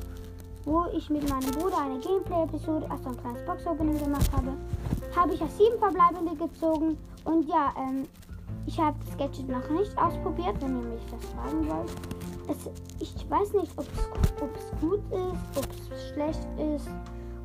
wo 0.64 0.86
ich 0.92 1.08
mit 1.12 1.30
meinem 1.30 1.52
Bruder 1.52 1.82
eine 1.84 2.00
Gameplay-Episode, 2.00 2.90
also 2.90 3.10
ein 3.10 3.18
kleines 3.18 3.46
Box-Opening 3.46 4.00
gemacht 4.00 4.32
habe, 4.36 4.54
habe 5.16 5.36
ich 5.36 5.40
ja 5.40 5.48
sieben 5.50 5.78
Verbleibende 5.78 6.36
gezogen. 6.36 6.98
Und 7.26 7.48
ja, 7.48 7.72
ähm, 7.78 8.08
ich 8.66 8.80
habe 8.80 8.98
das 9.06 9.18
Gadget 9.18 9.48
noch 9.48 9.70
nicht 9.70 9.98
ausprobiert, 9.98 10.56
wenn 10.62 10.82
ihr 10.82 10.88
mich 10.90 11.02
das 11.12 11.26
fragen 11.30 11.70
wollt. 11.70 11.92
Es, 12.48 12.70
ich 13.00 13.30
weiß 13.30 13.54
nicht, 13.54 13.72
ob 13.78 13.86
es 14.56 14.80
gut 14.80 15.02
ist, 15.12 15.58
ob 15.58 15.68
es 15.72 16.10
schlecht 16.10 16.48
ist 16.76 16.90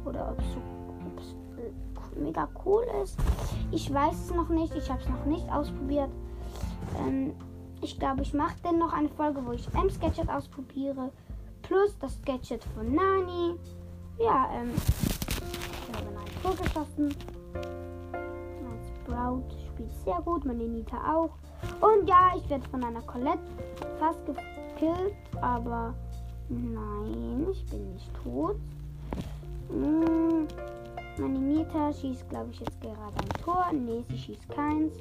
oder 0.04 0.30
ob 0.32 0.38
es 0.38 2.16
äh, 2.16 2.20
mega 2.20 2.48
cool 2.64 2.84
ist. 3.02 3.18
Ich 3.70 3.92
weiß 3.92 4.14
es 4.14 4.34
noch 4.34 4.48
nicht. 4.48 4.74
Ich 4.74 4.90
habe 4.90 5.00
es 5.00 5.08
noch 5.08 5.24
nicht 5.26 5.50
ausprobiert. 5.50 6.10
Ähm, 6.98 7.34
ich 7.82 7.98
glaube, 7.98 8.22
ich 8.22 8.34
mache 8.34 8.56
dann 8.62 8.78
noch 8.78 8.92
eine 8.92 9.08
Folge, 9.08 9.44
wo 9.44 9.52
ich 9.52 9.68
Gadget 10.00 10.28
ausprobiere. 10.28 11.10
Plus 11.62 11.96
das 11.98 12.20
Gadget 12.22 12.64
von 12.74 12.94
Nani. 12.94 13.56
Ja, 14.18 14.50
ähm, 14.54 14.72
ich 14.74 15.96
habe 15.96 16.08
ein 16.08 16.42
Tor 16.42 16.56
geschossen. 16.56 17.14
Mein 18.62 18.80
Sprout 18.96 19.59
spielt 19.80 20.04
sehr 20.04 20.20
gut, 20.22 20.44
meine 20.44 20.64
Nita 20.64 20.96
auch. 20.96 21.30
Und 21.80 22.08
ja, 22.08 22.32
ich 22.36 22.48
werde 22.50 22.68
von 22.68 22.84
einer 22.84 23.02
Colette 23.02 23.38
fast 23.98 24.20
gekillt, 24.26 25.14
aber 25.40 25.94
nein, 26.48 27.46
ich 27.50 27.64
bin 27.66 27.92
nicht 27.92 28.10
tot. 28.22 28.56
Hm, 29.68 30.46
meine 31.18 31.38
Nita 31.38 31.92
schießt, 31.92 32.28
glaube 32.28 32.50
ich, 32.50 32.60
jetzt 32.60 32.80
gerade 32.80 33.16
ein 33.16 33.42
Tor. 33.44 33.66
Nee, 33.72 34.04
sie 34.10 34.18
schießt 34.18 34.48
keins, 34.50 34.94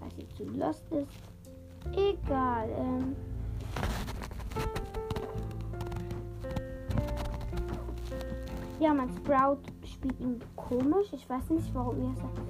weil 0.00 0.10
sie 0.16 0.28
zu 0.36 0.44
lost 0.56 0.84
ist. 0.90 1.08
Egal. 1.92 2.68
Ähm 2.78 3.16
ja, 8.80 8.94
mein 8.94 9.10
Sprout 9.16 9.58
spielt 10.04 10.20
irgendwie 10.20 10.46
komisch. 10.56 11.12
Ich 11.12 11.28
weiß 11.28 11.50
nicht, 11.50 11.74
warum 11.74 11.96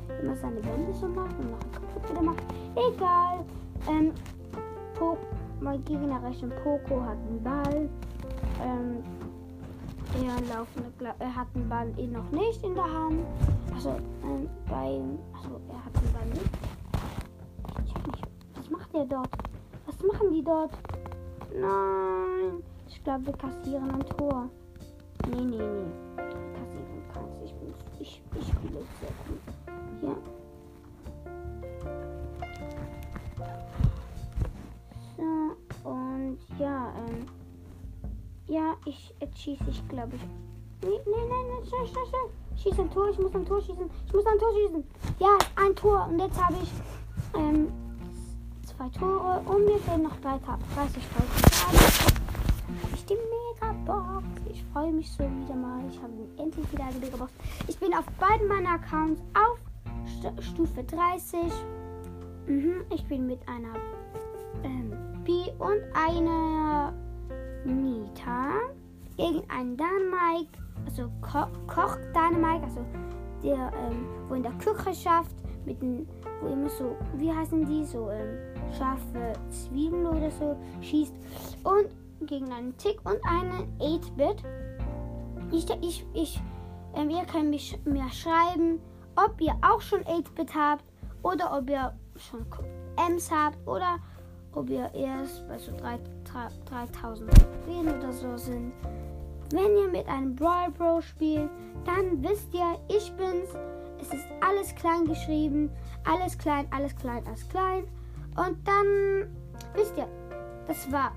er 0.08 0.20
immer 0.20 0.36
seine 0.36 0.56
Wände 0.64 0.92
so 0.92 1.06
macht 1.06 1.38
und 1.38 1.50
nachher 1.52 1.70
kaputt 1.70 2.10
wieder 2.10 2.22
macht. 2.22 2.42
Egal. 2.74 3.44
Ähm, 3.88 4.12
po 4.94 5.16
mein 5.60 5.82
gegnerischer 5.84 6.48
Poco 6.48 7.00
hat 7.02 7.16
einen 7.28 7.42
Ball. 7.42 7.88
Ähm, 8.60 9.02
er, 10.22 10.56
laufende, 10.56 10.90
er 11.18 11.34
hat 11.36 11.46
den 11.54 11.68
Ball 11.68 11.92
eh 11.96 12.06
noch 12.06 12.30
nicht 12.30 12.62
in 12.64 12.74
der 12.74 12.84
Hand. 12.84 13.24
Also, 13.72 13.90
ähm, 14.24 14.48
bei, 14.68 15.00
also 15.36 15.60
er 15.68 15.84
hat 15.84 15.94
den 15.94 16.12
Ball 16.12 16.26
nicht. 16.26 16.50
Ich 17.86 17.94
weiß 17.94 18.06
nicht, 18.06 18.26
was 18.54 18.70
macht 18.70 18.94
er 18.94 19.04
dort? 19.04 19.30
Was 19.86 20.02
machen 20.02 20.32
die 20.32 20.42
dort? 20.42 20.72
Nein, 21.54 22.62
ich 22.88 23.02
glaube, 23.04 23.26
wir 23.26 23.32
kassieren 23.34 23.90
ein 23.90 24.06
Tor. 24.06 24.48
Nee, 25.30 25.44
nee, 25.44 25.56
nee. 25.56 26.03
Kannst. 27.64 28.00
Ich, 28.00 28.22
ich, 28.38 28.46
spiele 28.46 28.82
sehr 29.00 29.12
gut. 29.26 29.40
Ja. 30.02 30.16
So, 35.16 35.88
und 35.88 36.38
ja, 36.58 36.92
ähm, 36.98 37.26
ja, 38.48 38.74
ich, 38.84 39.14
jetzt 39.20 39.38
schieße 39.38 39.64
ich, 39.68 39.88
glaube 39.88 40.16
ich. 40.16 40.22
Nee, 40.82 41.00
nee, 41.06 41.12
nee, 41.16 41.44
nee, 41.48 41.66
schnell, 41.66 41.86
schnell, 41.86 42.06
schnell. 42.06 42.30
Schieß 42.56 42.78
ein 42.78 42.90
Tor, 42.90 43.08
ich 43.10 43.18
muss 43.18 43.34
ein 43.34 43.46
Tor 43.46 43.60
schießen. 43.60 43.90
Ich 44.06 44.12
muss 44.12 44.26
ein 44.26 44.38
Tor 44.38 44.52
schießen. 44.52 44.84
Ja, 45.18 45.38
ein 45.56 45.74
Tor. 45.74 46.06
Und 46.08 46.18
jetzt 46.18 46.42
habe 46.42 46.56
ich 46.62 46.70
ähm, 47.38 47.72
zwei 48.66 48.88
Tore 48.90 49.40
und 49.46 49.64
mir 49.64 49.78
fehlen 49.78 50.02
noch 50.02 50.16
30.000 50.18 52.13
Schaden. 52.64 52.94
Ich 52.94 53.06
die 53.06 53.14
Megabox. 53.14 54.24
Ich 54.50 54.64
freue 54.72 54.92
mich 54.92 55.10
so 55.10 55.24
wieder 55.24 55.54
mal. 55.54 55.80
Ich 55.88 56.00
habe 56.00 56.12
endlich 56.38 56.72
wieder 56.72 56.84
eine 56.84 56.98
Megabox. 56.98 57.32
Ich 57.68 57.78
bin 57.78 57.94
auf 57.94 58.04
beiden 58.18 58.48
meinen 58.48 58.66
Accounts 58.66 59.20
auf 59.34 59.58
St 60.08 60.42
Stufe 60.42 60.84
30. 60.84 61.40
Mhm, 62.46 62.84
ich 62.90 63.04
bin 63.06 63.26
mit 63.26 63.40
einer 63.48 63.74
ähm, 64.64 64.92
B 65.24 65.32
und 65.58 65.80
einer 65.94 66.92
Nita 67.64 68.52
gegen 69.16 69.42
einen 69.48 69.76
Dynamike, 69.76 70.58
also 70.84 71.10
Ko 71.22 71.46
Koch 71.66 71.96
Dynamike, 72.12 72.64
also 72.64 72.84
der, 73.42 73.72
ähm, 73.74 74.06
wo 74.28 74.34
in 74.34 74.42
der 74.42 74.52
Küche 74.52 74.94
schafft, 74.94 75.34
mit 75.64 75.80
den, 75.80 76.06
wo 76.42 76.48
immer 76.48 76.68
so, 76.68 76.96
wie 77.16 77.32
heißen 77.32 77.64
die, 77.64 77.84
so 77.84 78.10
ähm, 78.10 78.36
scharfe 78.76 79.32
Zwiebeln 79.48 80.06
oder 80.06 80.30
so 80.30 80.56
schießt 80.82 81.14
und 81.62 81.88
gegen 82.26 82.52
einen 82.52 82.76
Tick 82.76 83.00
und 83.04 83.18
einen 83.24 83.78
8-Bit. 83.78 84.42
Ich, 85.52 85.68
ich, 85.82 86.06
ich, 86.14 86.40
ähm, 86.94 87.10
ihr 87.10 87.24
könnt 87.24 87.50
mich, 87.50 87.78
mir 87.84 88.08
schreiben, 88.10 88.80
ob 89.16 89.40
ihr 89.40 89.54
auch 89.62 89.80
schon 89.80 90.00
8-Bit 90.00 90.54
habt 90.54 90.84
oder 91.22 91.56
ob 91.56 91.68
ihr 91.70 91.94
schon 92.16 92.46
Ms 92.96 93.30
habt 93.30 93.58
oder 93.66 93.98
ob 94.52 94.70
ihr 94.70 94.90
erst 94.94 95.46
bei 95.48 95.58
so 95.58 95.72
3000 95.72 97.30
Trophäen 97.30 97.88
oder 97.88 98.12
so 98.12 98.36
sind. 98.36 98.72
Wenn 99.50 99.76
ihr 99.76 99.88
mit 99.88 100.08
einem 100.08 100.34
Brawl 100.34 100.70
Bro 100.70 101.00
spielt, 101.00 101.50
dann 101.84 102.22
wisst 102.22 102.52
ihr, 102.54 102.78
ich 102.88 103.12
bin's. 103.12 103.50
Es 104.00 104.12
ist 104.12 104.26
alles 104.40 104.74
klein 104.74 105.04
geschrieben. 105.06 105.70
Alles 106.04 106.36
klein, 106.36 106.66
alles 106.70 106.96
klein, 106.96 107.22
alles 107.26 107.48
klein. 107.48 107.84
Und 108.36 108.56
dann 108.66 109.28
wisst 109.74 109.96
ihr, 109.96 110.08
das 110.66 110.90
war 110.90 111.12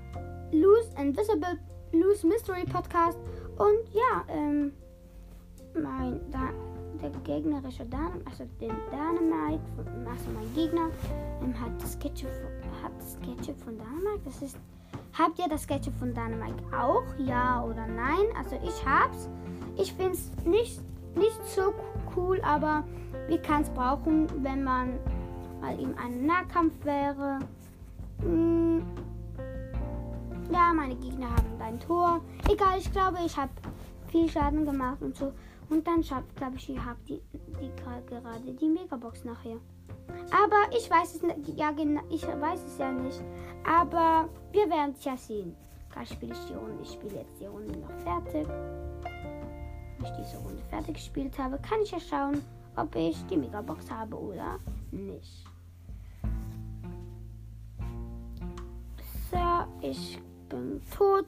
Loose 0.52 0.90
Invisible 0.98 1.58
Loose 1.92 2.26
Mystery 2.26 2.64
Podcast. 2.64 3.18
Und 3.56 3.92
ja, 3.92 4.24
ähm, 4.28 4.72
mein, 5.74 6.20
da, 6.30 6.50
der 7.02 7.10
gegnerische 7.20 7.84
Dan, 7.86 8.22
also 8.24 8.44
den 8.60 8.72
Dynamite, 8.90 9.62
also 10.08 10.30
mein 10.30 10.52
Gegner, 10.54 10.90
ähm, 11.42 11.58
hat 11.58 11.80
das 11.80 11.92
Sketchup, 11.94 12.30
hat 12.82 12.92
das 12.98 13.14
Sketchup 13.14 13.58
von 13.60 13.76
Dynamite. 13.76 14.20
Das 14.24 14.42
ist, 14.42 14.56
habt 15.16 15.38
ihr 15.38 15.48
das 15.48 15.62
Sketchup 15.62 15.94
von 15.98 16.14
Dynamite 16.14 16.62
auch? 16.76 17.04
Ja 17.18 17.62
oder 17.64 17.86
nein? 17.86 18.26
Also 18.36 18.56
ich 18.62 18.84
hab's. 18.86 19.28
Ich 19.76 19.92
find's 19.92 20.30
nicht, 20.44 20.80
nicht 21.16 21.44
so 21.46 21.72
cool, 22.16 22.40
aber 22.42 22.84
wir 23.28 23.38
kann 23.38 23.62
es 23.62 23.70
brauchen, 23.70 24.26
wenn 24.42 24.64
man 24.64 24.98
mal 25.60 25.78
in 25.78 25.96
einem 25.98 26.26
Nahkampf 26.26 26.84
wäre. 26.84 27.38
Hm, 28.22 28.82
ja, 30.50 30.72
meine 30.74 30.96
Gegner 30.96 31.30
haben 31.30 31.60
ein 31.60 31.78
Tor. 31.80 32.20
Egal, 32.50 32.78
ich 32.78 32.90
glaube, 32.92 33.18
ich 33.24 33.36
habe 33.36 33.52
viel 34.08 34.28
Schaden 34.28 34.64
gemacht 34.64 35.02
und 35.02 35.16
so. 35.16 35.32
Und 35.70 35.86
dann 35.86 36.00
glaube 36.00 36.56
ich, 36.56 36.70
ihr 36.70 36.84
habt 36.84 37.08
die, 37.08 37.20
die 37.60 37.70
gerade 37.76 38.52
die 38.54 38.68
Megabox 38.68 39.24
nachher. 39.24 39.58
Aber 40.30 40.76
ich 40.76 40.90
weiß 40.90 41.16
es. 41.16 41.22
Ja, 41.56 41.70
genau, 41.72 42.00
ich 42.10 42.26
weiß 42.26 42.64
es 42.64 42.78
ja 42.78 42.90
nicht. 42.90 43.22
Aber 43.64 44.28
wir 44.52 44.68
werden 44.70 44.94
es 44.96 45.04
ja 45.04 45.16
sehen. 45.16 45.54
Gerade 45.92 46.06
spiele 46.06 46.32
ich 46.32 46.46
die 46.46 46.54
Runde. 46.54 46.82
Ich 46.82 46.92
spiele 46.92 47.16
jetzt 47.16 47.40
die 47.40 47.46
Runde 47.46 47.78
noch 47.78 47.90
fertig. 48.00 48.46
ich 50.02 50.10
diese 50.10 50.38
Runde 50.38 50.62
fertig 50.70 50.94
gespielt 50.94 51.38
habe, 51.38 51.58
kann 51.58 51.80
ich 51.82 51.90
ja 51.90 52.00
schauen, 52.00 52.42
ob 52.76 52.94
ich 52.94 53.24
die 53.26 53.36
Megabox 53.36 53.90
habe 53.90 54.16
oder 54.16 54.58
nicht. 54.90 55.44
So, 59.30 59.38
ich 59.82 60.18
bin 60.48 60.80
tot. 60.96 61.26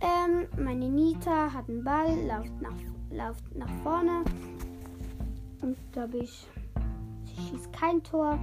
Ähm, 0.00 0.46
meine 0.62 0.88
Nita 0.88 1.52
hat 1.52 1.68
einen 1.68 1.84
Ball, 1.84 2.08
läuft 2.26 2.60
nach, 2.60 2.76
läuft 3.10 3.54
nach 3.54 3.70
vorne. 3.82 4.24
Und 5.62 5.76
glaube 5.92 6.18
ich, 6.18 6.46
sie 7.24 7.42
schießt 7.42 7.72
kein 7.72 8.02
Tor. 8.02 8.38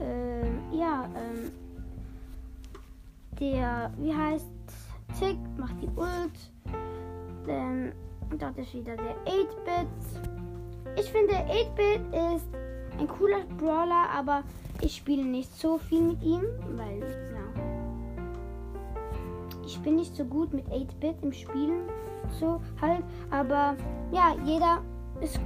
Ähm, 0.00 0.58
ja, 0.72 1.08
ähm, 1.16 1.50
der, 3.38 3.92
wie 3.98 4.14
heißt, 4.14 4.46
Tick 5.18 5.38
macht 5.56 5.74
die 5.80 5.88
Ult. 5.96 6.52
Dann 7.46 7.92
dort 8.38 8.58
ist 8.58 8.74
wieder 8.74 8.96
der 8.96 9.14
8-Bit. 9.24 10.98
Ich 10.98 11.10
finde, 11.10 11.34
8-Bit 11.34 12.34
ist 12.34 12.46
ein 12.98 13.08
cooler 13.08 13.44
Brawler, 13.58 14.10
aber 14.12 14.42
ich 14.80 14.96
spiele 14.96 15.24
nicht 15.24 15.54
so 15.54 15.78
viel 15.78 16.02
mit 16.02 16.22
ihm, 16.22 16.42
weil. 16.76 17.37
Ich 19.68 19.78
bin 19.80 19.96
nicht 19.96 20.16
so 20.16 20.24
gut 20.24 20.54
mit 20.54 20.66
8-Bit 20.68 21.16
im 21.20 21.30
Spielen, 21.30 21.82
so 22.40 22.58
halt. 22.80 23.04
Aber 23.30 23.76
ja, 24.12 24.34
jeder 24.42 24.80
ist 25.20 25.38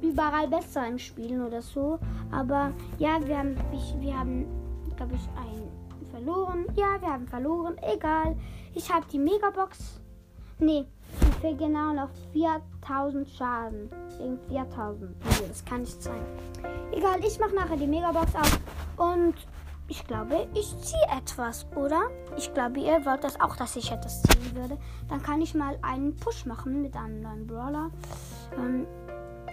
überall 0.00 0.48
besser 0.48 0.88
im 0.88 0.98
Spielen 0.98 1.46
oder 1.46 1.62
so. 1.62 2.00
Aber 2.32 2.72
ja, 2.98 3.24
wir 3.24 3.38
haben, 3.38 3.54
ich, 3.72 3.94
wir 4.00 4.18
haben, 4.18 4.44
glaube 4.96 5.14
ich, 5.14 5.28
ein 5.40 5.62
verloren. 6.10 6.66
Ja, 6.74 7.00
wir 7.00 7.12
haben 7.12 7.28
verloren. 7.28 7.76
Egal. 7.82 8.34
Ich 8.74 8.92
habe 8.92 9.06
die 9.12 9.20
Megabox. 9.20 10.00
Nee, 10.58 10.84
ich 11.20 11.36
fehlt 11.36 11.58
genau 11.58 11.92
noch 11.92 12.10
4000 12.32 13.28
Schaden. 13.28 13.88
Irgend 14.18 14.44
4000. 14.48 15.10
Nee, 15.10 15.46
das 15.46 15.64
kann 15.64 15.82
nicht 15.82 16.02
sein. 16.02 16.22
Egal, 16.90 17.20
ich 17.24 17.38
mache 17.38 17.54
nachher 17.54 17.76
die 17.76 17.86
Megabox 17.86 18.34
auf. 18.34 18.58
Und 18.96 19.34
ich 19.88 20.06
glaube, 20.06 20.48
ich 20.54 20.76
ziehe 20.78 21.06
etwas, 21.16 21.66
oder? 21.74 22.10
Ich 22.36 22.52
glaube, 22.54 22.80
ihr 22.80 23.04
wollt 23.04 23.24
das 23.24 23.40
auch, 23.40 23.56
dass 23.56 23.76
ich 23.76 23.90
etwas 23.90 24.22
ziehen 24.22 24.54
würde. 24.54 24.78
Dann 25.08 25.22
kann 25.22 25.40
ich 25.40 25.54
mal 25.54 25.78
einen 25.82 26.16
Push 26.16 26.46
machen 26.46 26.82
mit 26.82 26.96
einem 26.96 27.20
neuen 27.20 27.46
Brawler. 27.46 27.90
Ähm, 28.56 28.86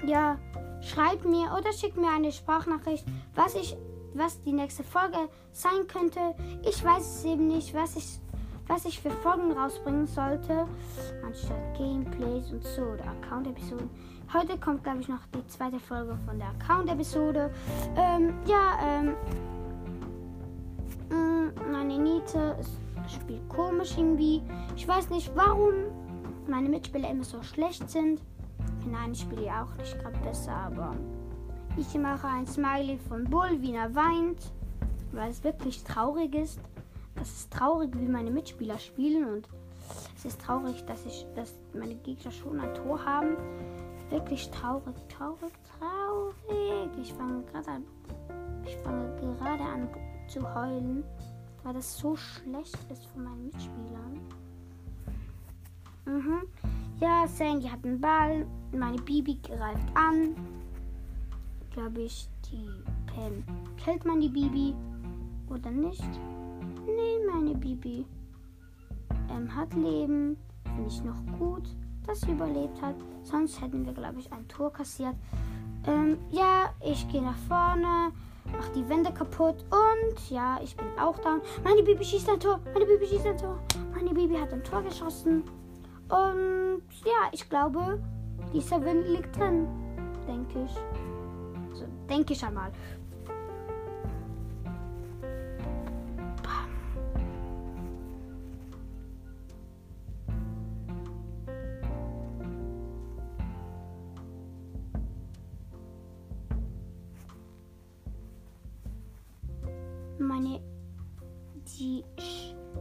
ja, 0.06 0.38
schreibt 0.82 1.26
mir 1.26 1.52
oder 1.58 1.74
schickt 1.74 1.98
mir 1.98 2.10
eine 2.10 2.32
Sprachnachricht, 2.32 3.06
was 3.36 3.56
ich, 3.56 3.76
was 4.14 4.42
die 4.44 4.54
nächste 4.54 4.84
Folge 4.84 5.18
sein 5.52 5.88
könnte. 5.88 6.36
Ich 6.64 6.84
weiß 6.84 7.18
es 7.18 7.26
eben 7.26 7.48
nicht, 7.48 7.74
was 7.74 7.96
ich, 7.96 8.20
was 8.68 8.86
ich 8.86 9.02
für 9.02 9.12
Folgen 9.12 9.52
rausbringen 9.52 10.08
sollte, 10.08 10.68
anstatt 11.26 11.78
Gameplays 11.78 12.52
und 12.52 12.64
so 12.64 12.82
oder 12.84 13.06
Account-Episoden. 13.22 13.90
Heute 14.32 14.60
kommt, 14.60 14.84
glaube 14.84 15.02
ich, 15.02 15.08
noch 15.08 15.26
die 15.34 15.46
zweite 15.48 15.80
Folge 15.80 16.16
von 16.28 16.38
der 16.38 16.50
Account-Episode. 16.50 17.52
Ähm, 17.98 18.36
ja, 18.46 18.78
ähm, 18.86 19.16
Niete 22.00 22.56
spielt 23.08 23.48
komisch 23.50 23.98
irgendwie. 23.98 24.42
Ich 24.76 24.88
weiß 24.88 25.10
nicht, 25.10 25.32
warum 25.36 25.74
meine 26.48 26.70
Mitspieler 26.70 27.10
immer 27.10 27.24
so 27.24 27.42
schlecht 27.44 27.90
sind. 27.90 28.22
Nein, 28.90 29.12
ich 29.12 29.22
spiele 29.22 29.52
auch 29.52 29.76
nicht 29.78 30.00
gerade 30.00 30.18
besser, 30.20 30.52
aber 30.52 30.96
ich 31.78 31.94
mache 31.98 32.28
ein 32.28 32.48
Smiley 32.48 32.98
von 32.98 33.24
Bull, 33.26 33.62
wie 33.62 33.74
er 33.74 33.94
weint, 33.94 34.52
weil 35.12 35.30
es 35.30 35.44
wirklich 35.44 35.84
traurig 35.84 36.36
ist. 36.36 36.60
Es 37.22 37.30
ist 37.32 37.52
traurig, 37.52 37.92
wie 37.98 38.08
meine 38.08 38.32
Mitspieler 38.32 38.78
spielen 38.80 39.26
und 39.26 39.50
es 40.16 40.26
ist 40.26 40.42
traurig, 40.42 40.84
dass 40.86 41.06
ich, 41.06 41.26
dass 41.36 41.54
meine 41.74 41.96
Gegner 41.96 42.32
schon 42.32 42.60
ein 42.60 42.74
Tor 42.74 43.04
haben. 43.04 43.36
Wirklich 44.10 44.50
traurig, 44.50 44.96
traurig, 45.08 45.54
traurig. 45.80 46.90
Ich 47.02 47.14
fange 47.14 47.44
gerade 47.44 47.70
an, 47.70 47.84
ich 48.66 48.76
fange 48.78 49.16
gerade 49.18 49.64
an 49.64 49.90
zu 50.28 50.42
heulen, 50.56 51.04
weil 51.70 51.76
das 51.76 52.00
so 52.00 52.16
schlecht 52.16 52.80
ist 52.92 53.06
von 53.06 53.26
meinen 53.26 53.46
Mitspielern. 53.46 54.20
Mhm. 56.06 56.42
Ja, 57.00 57.28
Sandy 57.28 57.68
hat 57.68 57.86
einen 57.86 58.02
Ball. 58.02 58.48
Meine 58.72 58.98
Bibi 58.98 59.36
greift 59.36 59.88
an. 59.96 60.36
Glaube 61.70 62.02
ich, 62.02 62.28
die 62.50 62.68
Pen. 63.06 63.44
Killt 63.78 64.04
man 64.04 64.20
die 64.20 64.30
Bibi 64.30 64.74
oder 65.48 65.70
nicht? 65.70 66.10
Nee, 66.88 67.32
meine 67.32 67.54
Bibi 67.54 68.04
ähm, 69.30 69.56
hat 69.56 69.72
Leben. 69.76 70.38
Finde 70.64 70.88
ich 70.88 71.04
noch 71.04 71.24
gut, 71.38 71.70
dass 72.08 72.22
sie 72.22 72.32
überlebt 72.32 72.82
hat. 72.82 72.96
Sonst 73.22 73.62
hätten 73.62 73.86
wir, 73.86 73.94
glaube 73.94 74.20
ich, 74.20 74.34
ein 74.34 74.48
Tor 74.48 74.74
kassiert. 74.74 75.14
Ähm, 75.86 76.18
ja, 76.32 76.74
ich 76.84 77.08
gehe 77.10 77.22
nach 77.22 77.38
vorne, 77.48 78.12
mache 78.52 78.72
die 78.76 78.88
Wände 78.88 79.12
kaputt 79.12 79.66
und 79.72 80.30
ja, 80.30 80.60
ich 80.64 80.76
bin 80.76 80.88
auch 81.00 81.18
down. 81.20 81.42
Meine 81.64 81.84
Bibi 81.84 82.04
schießt 82.04 82.30
ein 82.30 82.40
Tor. 82.40 82.60
Meine 82.74 82.86
Bibi 82.86 83.06
schießt 83.06 83.28
ein 83.28 83.38
Tor. 83.38 83.60
Meine 83.94 84.14
Bibi 84.14 84.38
hat 84.38 84.54
ein 84.54 84.64
Tor 84.64 84.82
geschossen. 84.82 85.44
Und 86.10 86.82
ja, 87.06 87.30
ich 87.32 87.48
glaube, 87.50 88.00
dieser 88.54 88.84
Wind 88.84 89.08
liegt 89.08 89.38
drin. 89.38 89.68
Denke 90.28 90.64
ich. 90.66 90.76
Also, 91.70 91.86
denke 92.10 92.34
ich 92.34 92.44
einmal. 92.44 92.72
Meine 110.40 110.62
die 111.78 112.02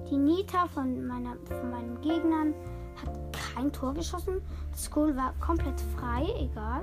die 0.08 0.16
Nita 0.16 0.68
von 0.68 1.04
meiner 1.04 1.36
von 1.46 1.70
meinen 1.70 2.00
Gegnern 2.00 2.54
hat 3.02 3.18
kein 3.32 3.72
Tor 3.72 3.94
geschossen. 3.94 4.40
Das 4.70 4.88
Goal 4.88 5.16
war 5.16 5.34
komplett 5.40 5.80
frei, 5.96 6.24
egal. 6.38 6.82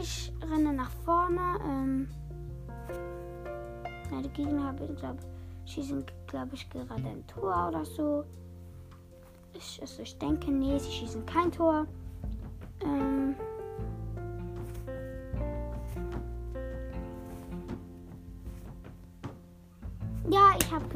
Ich 0.00 0.32
renne 0.42 0.72
nach 0.72 0.90
vorne. 1.04 1.40
Ähm 1.64 2.08
ja, 4.10 4.28
Gegner 4.34 4.64
haben, 4.64 4.96
glaube 4.96 5.18
schießen, 5.66 6.04
glaube 6.26 6.54
ich, 6.54 6.68
gerade 6.68 6.94
ein 6.94 7.24
Tor 7.28 7.68
oder 7.68 7.84
so. 7.84 8.24
Ich, 9.52 9.80
also 9.80 10.02
ich 10.02 10.18
denke, 10.18 10.50
nee, 10.50 10.76
sie 10.78 10.90
schießen 10.90 11.24
kein 11.26 11.52
Tor. 11.52 11.86
Ähm 12.82 13.36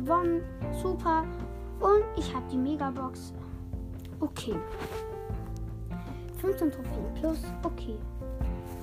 gewonnen. 0.05 0.43
Super. 0.83 1.25
Und 1.81 2.05
ich 2.17 2.35
habe 2.35 2.45
die 2.51 2.57
Megabox. 2.57 3.33
Okay. 4.21 4.55
15 6.39 6.71
Trophäen 6.71 7.15
plus. 7.15 7.43
Okay. 7.63 7.99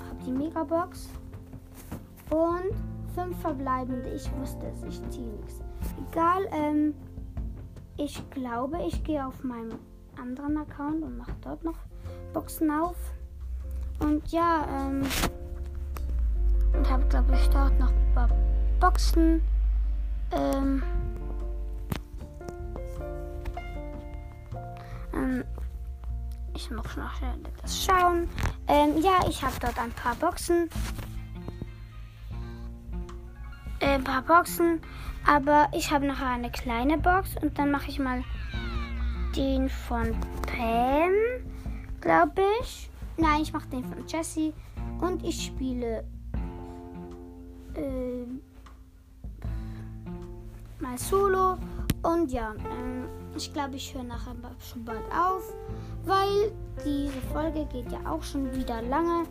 Habe 0.08 0.24
die 0.26 0.32
Megabox. 0.32 1.10
Und 2.30 2.76
5 3.16 3.38
verbleibende. 3.40 4.10
Ich 4.10 4.30
wusste 4.40 4.66
es. 4.68 4.84
Ich 4.84 5.10
ziehe 5.10 5.28
nichts. 5.28 5.62
Egal. 6.10 6.48
Ähm, 6.52 6.96
ich 7.98 8.30
glaube, 8.32 8.80
ich 8.88 9.04
gehe 9.04 9.26
auf 9.26 9.44
meinem 9.44 9.78
anderen 10.20 10.58
Account 10.58 11.04
und 11.04 11.18
mache 11.18 11.36
dort 11.42 11.64
noch 11.64 11.78
Boxen 12.34 12.72
auf. 12.72 12.96
Und 14.00 14.32
ja, 14.32 14.66
ähm, 14.70 15.04
und 16.74 16.90
habe, 16.90 17.06
glaube 17.08 17.34
ich, 17.36 17.48
dort 17.50 17.78
noch 17.80 17.92
Boxen. 18.80 19.42
Ähm, 20.32 20.82
ähm, 20.82 20.84
ich 26.72 26.78
muss 26.78 26.96
noch 26.96 27.14
schnell 27.16 27.34
das 27.62 27.86
schauen. 27.86 28.30
Ähm, 28.68 28.98
ja, 29.02 29.20
ich 29.28 29.44
habe 29.44 29.54
dort 29.60 29.78
ein 29.78 29.92
paar 29.92 30.16
Boxen. 30.16 30.70
Äh, 33.80 33.96
ein 33.96 34.04
paar 34.04 34.22
Boxen. 34.22 34.80
Aber 35.28 35.70
ich 35.74 35.92
habe 35.92 36.08
noch 36.08 36.22
eine 36.22 36.50
kleine 36.50 36.98
Box 36.98 37.36
und 37.42 37.60
dann 37.60 37.72
mache 37.72 37.90
ich 37.90 38.00
mal 38.00 38.24
den 39.36 39.70
von 39.70 40.16
Pam, 40.48 41.12
glaube 42.00 42.42
ich. 42.62 42.90
Nein, 43.18 43.42
ich 43.42 43.52
mache 43.52 43.68
den 43.68 43.84
von 43.84 44.08
Jessie. 44.08 44.54
Und 45.02 45.24
ich 45.26 45.48
spiele. 45.48 46.06
Äh, 47.76 48.26
mal 50.80 50.98
solo. 50.98 51.58
Und 52.04 52.32
ja, 52.32 52.54
ähm, 52.54 53.08
ich 53.36 53.54
glaube, 53.54 53.76
ich 53.76 53.94
höre 53.94 54.04
nachher 54.04 54.36
schon 54.60 54.84
bald 54.84 55.04
auf, 55.12 55.54
weil 56.06 56.52
diese 56.86 57.22
Folge 57.34 57.66
geht 57.66 57.92
ja 57.92 58.00
auch 58.10 58.24
schon 58.24 58.54
wieder 58.56 58.82
lange. 58.82 59.24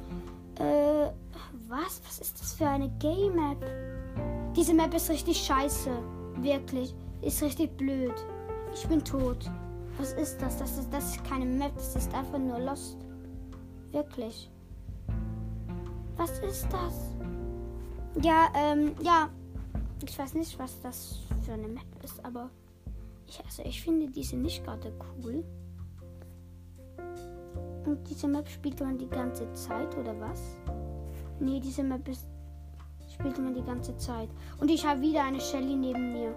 Äh, 0.58 1.10
was? 1.68 2.00
Was 2.06 2.18
ist 2.20 2.40
das 2.40 2.54
für 2.54 2.66
eine 2.66 2.90
Game 2.98 3.34
Map? 3.34 3.64
Diese 4.56 4.74
Map 4.74 4.94
ist 4.94 5.08
richtig 5.10 5.38
scheiße. 5.38 5.90
Wirklich. 6.36 6.94
Ist 7.22 7.42
richtig 7.42 7.76
blöd. 7.76 8.14
Ich 8.74 8.86
bin 8.86 9.04
tot. 9.04 9.50
Was 9.98 10.12
ist 10.14 10.40
das? 10.40 10.58
Das 10.58 10.78
ist, 10.78 10.92
das 10.92 11.16
ist 11.16 11.24
keine 11.24 11.44
Map, 11.44 11.74
das 11.76 11.96
ist 11.96 12.14
einfach 12.14 12.38
nur 12.38 12.58
Lost. 12.58 12.96
Wirklich. 13.92 14.50
Was 16.16 16.38
ist 16.40 16.66
das? 16.72 16.94
Ja, 18.22 18.48
ähm, 18.54 18.94
ja. 19.02 19.28
Ich 20.06 20.18
weiß 20.18 20.34
nicht, 20.34 20.58
was 20.58 20.80
das 20.80 21.18
für 21.42 21.52
eine 21.52 21.68
Map 21.68 21.84
ist, 22.02 22.24
aber 22.24 22.50
ich, 23.26 23.42
also 23.44 23.62
ich 23.64 23.82
finde 23.82 24.08
diese 24.08 24.36
nicht 24.36 24.64
gerade 24.64 24.92
cool. 25.22 25.44
Und 27.84 28.08
diese 28.08 28.28
Map 28.28 28.48
spielt 28.48 28.80
man 28.80 28.98
die 28.98 29.08
ganze 29.08 29.52
Zeit, 29.54 29.96
oder 29.96 30.18
was? 30.20 30.40
Nee, 31.38 31.60
diese 31.60 31.82
Map 31.82 32.06
ist, 32.08 32.26
spielt 33.12 33.38
man 33.38 33.54
die 33.54 33.62
ganze 33.62 33.96
Zeit. 33.96 34.28
Und 34.58 34.70
ich 34.70 34.84
habe 34.84 35.00
wieder 35.00 35.24
eine 35.24 35.40
Shelly 35.40 35.76
neben 35.76 36.12
mir. 36.12 36.34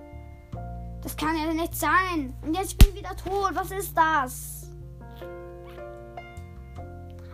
Das 1.01 1.17
kann 1.17 1.35
ja 1.35 1.53
nicht 1.53 1.75
sein. 1.75 2.33
Und 2.45 2.55
jetzt 2.55 2.77
bin 2.77 2.89
ich 2.89 2.99
wieder 2.99 3.15
tot. 3.15 3.51
Was 3.53 3.71
ist 3.71 3.95
das? 3.97 4.69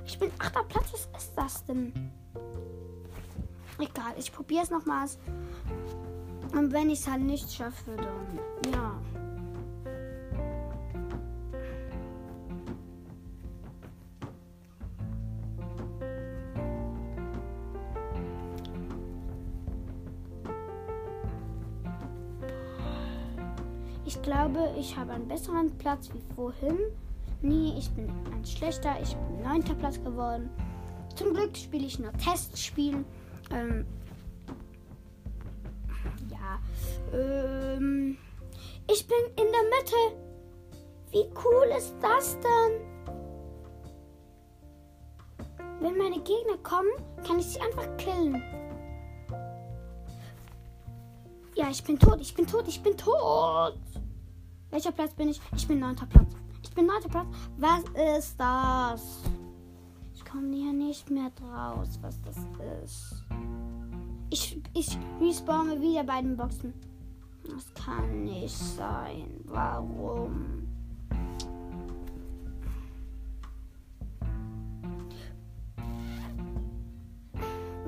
Ich 0.05 0.17
bin 0.17 0.31
achter 0.39 0.63
Platz. 0.63 0.91
Was 0.91 1.23
ist 1.23 1.33
das 1.35 1.65
denn? 1.65 1.93
Egal, 3.77 4.13
ich 4.17 4.33
probiere 4.33 4.63
es 4.63 4.71
nochmals. 4.71 5.19
Und 6.53 6.73
wenn 6.73 6.89
ich 6.89 6.99
es 6.99 7.07
halt 7.07 7.21
nicht 7.21 7.51
schaffe, 7.51 7.95
dann 7.95 8.73
ja. 8.73 8.99
Ich 24.79 24.95
habe 24.95 25.11
einen 25.11 25.27
besseren 25.27 25.77
Platz 25.77 26.09
wie 26.13 26.21
vorhin. 26.35 26.77
Nee, 27.41 27.73
ich 27.77 27.89
bin 27.91 28.09
ein 28.31 28.45
schlechter. 28.45 28.95
Ich 29.01 29.15
bin 29.15 29.41
neunter 29.43 29.75
Platz 29.75 30.01
geworden. 30.01 30.49
Zum 31.15 31.33
Glück 31.33 31.55
spiele 31.55 31.85
ich 31.85 31.99
nur 31.99 32.13
Testspielen. 32.13 33.05
Ähm, 33.51 33.85
ja. 36.29 36.59
Ähm, 37.17 38.17
ich 38.89 39.05
bin 39.07 39.17
in 39.31 39.51
der 39.51 39.63
Mitte. 39.77 39.95
Wie 41.11 41.29
cool 41.43 41.65
ist 41.77 41.95
das 42.01 42.37
denn? 42.39 42.89
Wenn 45.81 45.97
meine 45.97 46.19
Gegner 46.19 46.57
kommen, 46.61 46.89
kann 47.25 47.39
ich 47.39 47.45
sie 47.45 47.61
einfach 47.61 47.97
killen. 47.97 48.43
Ja, 51.55 51.69
ich 51.69 51.83
bin 51.83 51.97
tot, 51.97 52.21
ich 52.21 52.33
bin 52.35 52.45
tot, 52.47 52.67
ich 52.67 52.81
bin 52.81 52.95
tot. 52.95 53.77
Welcher 54.71 54.91
Platz 54.91 55.13
bin 55.13 55.29
ich? 55.29 55.41
Ich 55.55 55.67
bin 55.67 55.79
neunter 55.79 56.05
Platz. 56.05 56.31
Ich 56.61 56.71
bin 56.71 56.85
neunter 56.85 57.09
Platz. 57.09 57.27
Was 57.57 57.83
ist 58.17 58.39
das? 58.39 59.23
Ich 60.13 60.23
komme 60.23 60.55
hier 60.55 60.73
nicht 60.73 61.09
mehr 61.09 61.31
draus, 61.31 61.97
was 62.01 62.21
das 62.21 62.37
ist. 62.83 63.25
Ich, 64.29 64.61
ich 64.75 64.97
respawne 65.19 65.81
wieder 65.81 66.03
bei 66.03 66.21
den 66.21 66.37
Boxen. 66.37 66.73
Das 67.43 67.73
kann 67.73 68.25
nicht 68.25 68.55
sein. 68.55 69.41
Warum? 69.45 70.68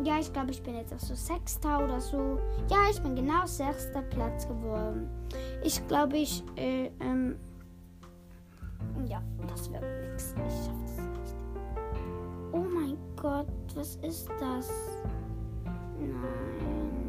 Ja, 0.03 0.17
ich 0.19 0.33
glaube, 0.33 0.49
ich 0.49 0.63
bin 0.63 0.75
jetzt 0.75 0.93
auf 0.93 1.01
so 1.01 1.13
Sechster 1.13 1.83
oder 1.83 2.01
so. 2.01 2.39
Ja, 2.69 2.89
ich 2.89 2.99
bin 3.01 3.15
genau 3.15 3.45
sechster 3.45 4.01
Platz 4.01 4.47
geworden. 4.47 5.07
Ich 5.63 5.87
glaube, 5.87 6.17
ich, 6.17 6.43
äh, 6.55 6.89
ähm, 6.99 7.35
ja, 9.07 9.21
das 9.47 9.71
wird 9.71 9.83
nichts. 10.01 10.33
Ich 10.37 10.65
schaff 10.65 10.75
das 10.85 10.97
nicht. 10.97 11.35
Oh 12.51 12.65
mein 12.73 12.97
Gott, 13.15 13.47
was 13.75 13.97
ist 13.97 14.27
das? 14.39 14.71
Nein. 15.99 17.01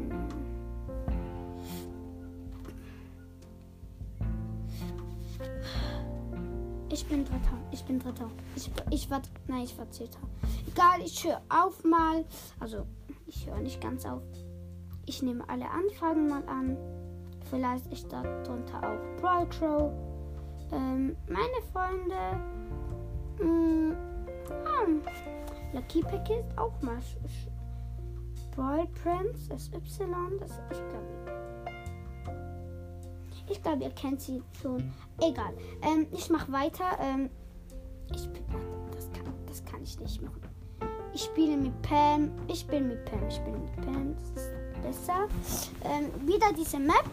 Ich 6.91 7.07
bin 7.07 7.25
Dritter. 7.25 7.57
Ich 7.71 7.83
bin 7.85 7.97
Dritter. 7.97 8.29
Ich, 8.55 8.69
ich 8.91 9.09
war. 9.09 9.21
Nein, 9.47 9.63
ich 9.63 9.75
war 9.79 9.89
Zehnter. 9.89 10.19
Egal, 10.73 11.05
ich 11.05 11.23
höre 11.23 11.39
auf 11.49 11.83
mal. 11.83 12.25
Also, 12.59 12.87
ich 13.27 13.45
höre 13.45 13.59
nicht 13.59 13.79
ganz 13.79 14.07
auf. 14.07 14.23
Ich 15.05 15.21
nehme 15.21 15.47
alle 15.47 15.69
Anfragen 15.69 16.27
mal 16.27 16.43
an. 16.47 16.75
Vielleicht 17.49 17.85
ist 17.93 18.11
darunter 18.11 18.79
auch 18.79 19.21
Brawl 19.21 19.47
Crow. 19.49 19.91
Ähm, 20.71 21.15
meine 21.27 21.61
Freunde. 21.71 22.15
Mh, 23.37 23.45
hm, 23.45 23.95
ah, 24.65 25.73
Lucky 25.73 26.01
Pack 26.01 26.27
ist 26.31 26.57
auch 26.57 26.81
mal. 26.81 26.97
Brawl 28.55 28.87
Prince 29.03 29.55
SY. 29.55 29.77
Das, 30.39 30.59
ich 30.71 30.79
glaube. 30.89 31.33
Ich 33.47 33.61
glaube, 33.61 33.83
ihr 33.83 33.91
kennt 33.91 34.21
sie 34.21 34.41
schon. 34.59 34.91
Egal. 35.21 35.53
Ähm, 35.83 36.07
ich 36.11 36.31
mache 36.31 36.51
weiter. 36.51 36.97
Ähm, 36.99 37.29
ich 38.11 38.27
bin. 38.29 38.43
Das 38.91 39.11
kann, 39.11 39.33
das 39.45 39.63
kann 39.65 39.83
ich 39.83 39.99
nicht 39.99 40.19
machen. 40.19 40.52
Ich 41.13 41.23
spiele 41.23 41.57
mit 41.57 41.79
Pam. 41.83 42.31
Ich 42.47 42.65
bin 42.65 42.87
mit 42.87 43.05
Pam. 43.05 43.27
Ich 43.29 43.39
bin 43.41 43.53
mit 43.53 43.75
Pam. 43.77 44.15
Das 44.15 44.43
ist 44.43 44.51
besser. 44.81 45.27
Ähm, 45.83 46.27
wieder 46.27 46.47
diese 46.57 46.79
Map. 46.79 47.09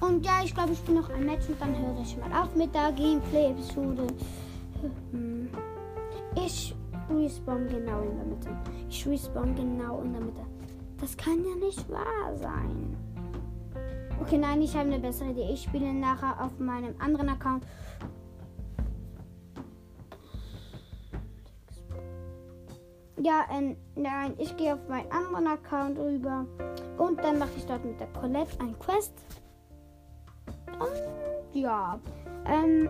Und 0.00 0.24
ja, 0.24 0.42
ich 0.44 0.54
glaube, 0.54 0.72
ich 0.72 0.78
spiele 0.78 1.00
noch 1.00 1.10
ein 1.10 1.24
Match 1.24 1.48
und 1.48 1.60
dann 1.60 1.76
höre 1.76 2.00
ich 2.02 2.16
mal 2.16 2.32
auf 2.42 2.54
mit 2.54 2.74
der 2.74 2.92
Gameplay-Episode. 2.92 4.06
Hm. 5.12 5.48
Ich 6.34 6.74
respawn 7.10 7.66
genau 7.68 8.02
in 8.02 8.16
der 8.16 8.26
Mitte. 8.26 8.56
Ich 8.88 9.06
respawn 9.06 9.54
genau 9.54 10.00
in 10.02 10.12
der 10.12 10.22
Mitte. 10.22 10.42
Das 11.00 11.16
kann 11.16 11.44
ja 11.44 11.54
nicht 11.64 11.88
wahr 11.88 12.36
sein. 12.36 12.96
Okay, 14.20 14.38
nein, 14.38 14.62
ich 14.62 14.74
habe 14.76 14.88
eine 14.88 14.98
bessere 14.98 15.30
Idee. 15.30 15.50
Ich 15.52 15.62
spiele 15.62 15.92
nachher 15.94 16.44
auf 16.44 16.58
meinem 16.58 16.94
anderen 16.98 17.28
Account. 17.28 17.64
Ja, 23.22 23.44
äh, 23.50 23.74
nein, 23.96 24.34
ich 24.38 24.56
gehe 24.56 24.74
auf 24.74 24.88
meinen 24.88 25.10
anderen 25.10 25.46
Account 25.48 25.98
rüber 25.98 26.46
und 26.98 27.18
dann 27.18 27.38
mache 27.38 27.50
ich 27.56 27.66
dort 27.66 27.84
mit 27.84 27.98
der 27.98 28.06
Colette 28.08 28.60
ein 28.60 28.78
Quest. 28.78 29.12
Und 30.78 31.58
ja, 31.60 31.98
ähm, 32.46 32.88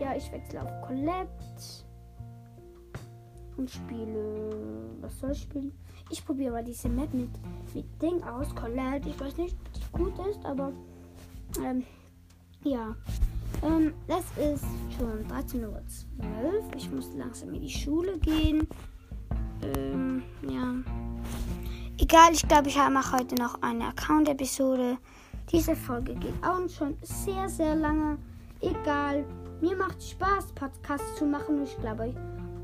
ja, 0.00 0.14
ich 0.16 0.30
wechsle 0.30 0.62
auf 0.62 0.86
Colette 0.86 1.28
und 3.56 3.68
spiele. 3.68 4.50
Was 5.00 5.18
soll 5.18 5.32
ich 5.32 5.42
spielen? 5.42 5.72
Ich 6.10 6.24
probiere 6.24 6.52
mal 6.52 6.64
diese 6.64 6.88
Map 6.88 7.12
mit, 7.12 7.30
mit 7.74 8.02
Ding 8.02 8.22
aus. 8.22 8.54
Colette. 8.54 9.08
Ich 9.08 9.20
weiß 9.20 9.36
nicht, 9.38 9.56
ob 9.56 9.72
die 9.72 9.92
gut 9.92 10.26
ist, 10.28 10.44
aber 10.44 10.72
ähm, 11.64 11.84
ja. 12.62 12.94
Ähm, 13.62 13.92
das 14.06 14.24
ist 14.38 14.64
schon 14.96 15.24
13.12 15.26 15.62
Uhr. 15.66 15.82
Ich 16.76 16.90
muss 16.90 17.12
langsam 17.14 17.54
in 17.54 17.62
die 17.62 17.70
Schule 17.70 18.18
gehen. 18.18 18.66
Ähm, 19.62 20.22
ja. 20.48 20.74
Egal, 21.98 22.32
ich 22.32 22.46
glaube, 22.48 22.68
ich 22.68 22.76
mache 22.76 23.18
heute 23.18 23.34
noch 23.36 23.60
eine 23.62 23.88
Account-Episode. 23.88 24.98
Diese 25.50 25.76
Folge 25.76 26.14
geht 26.14 26.34
auch 26.42 26.68
schon 26.68 26.96
sehr, 27.02 27.48
sehr 27.48 27.74
lange. 27.74 28.18
Egal. 28.60 29.24
Mir 29.60 29.76
macht 29.76 30.02
Spaß, 30.02 30.52
Podcasts 30.54 31.16
zu 31.16 31.26
machen. 31.26 31.62
Ich 31.62 31.76
glaube, 31.78 32.14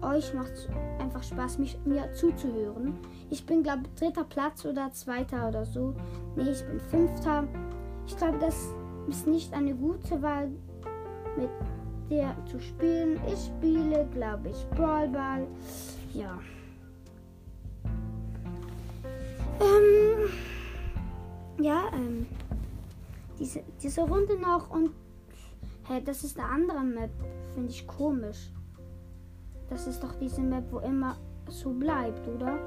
euch 0.02 0.32
macht 0.34 0.52
es 0.52 0.68
einfach 0.98 1.22
Spaß, 1.22 1.58
mich, 1.58 1.78
mir 1.84 2.12
zuzuhören. 2.12 2.94
Ich 3.30 3.44
bin, 3.44 3.62
glaube 3.62 3.82
ich, 3.84 4.00
dritter 4.00 4.24
Platz 4.24 4.64
oder 4.64 4.92
zweiter 4.92 5.48
oder 5.48 5.64
so. 5.64 5.94
Nee, 6.36 6.50
ich 6.50 6.64
bin 6.64 6.80
fünfter. 6.80 7.44
Ich 8.06 8.16
glaube, 8.16 8.38
das 8.38 8.68
ist 9.08 9.26
nicht 9.26 9.52
eine 9.52 9.74
gute 9.74 10.20
Wahl, 10.22 10.50
mit 11.36 11.50
der 12.10 12.34
zu 12.46 12.60
spielen. 12.60 13.20
Ich 13.32 13.46
spiele, 13.46 14.08
glaube 14.12 14.48
ich, 14.48 14.66
Brawlball. 14.76 15.46
Ja. 16.14 16.38
Ähm, 19.60 20.30
ja, 21.60 21.84
ähm, 21.92 22.26
diese, 23.38 23.62
diese 23.82 24.02
Runde 24.02 24.38
noch 24.38 24.70
und 24.70 24.90
hey, 25.84 26.02
das 26.02 26.24
ist 26.24 26.38
eine 26.38 26.48
andere 26.48 26.80
Map. 26.80 27.10
Finde 27.54 27.70
ich 27.70 27.86
komisch. 27.86 28.50
Das 29.68 29.86
ist 29.86 30.02
doch 30.02 30.14
diese 30.14 30.40
Map, 30.40 30.64
wo 30.70 30.78
immer 30.78 31.16
so 31.48 31.70
bleibt, 31.72 32.26
oder? 32.28 32.58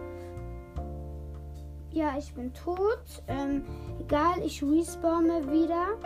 Ja, 1.92 2.18
ich 2.18 2.34
bin 2.34 2.54
tot. 2.54 3.24
Ähm, 3.28 3.64
egal, 4.00 4.42
ich 4.46 4.64
respawne 4.64 5.52
wieder. 5.52 5.98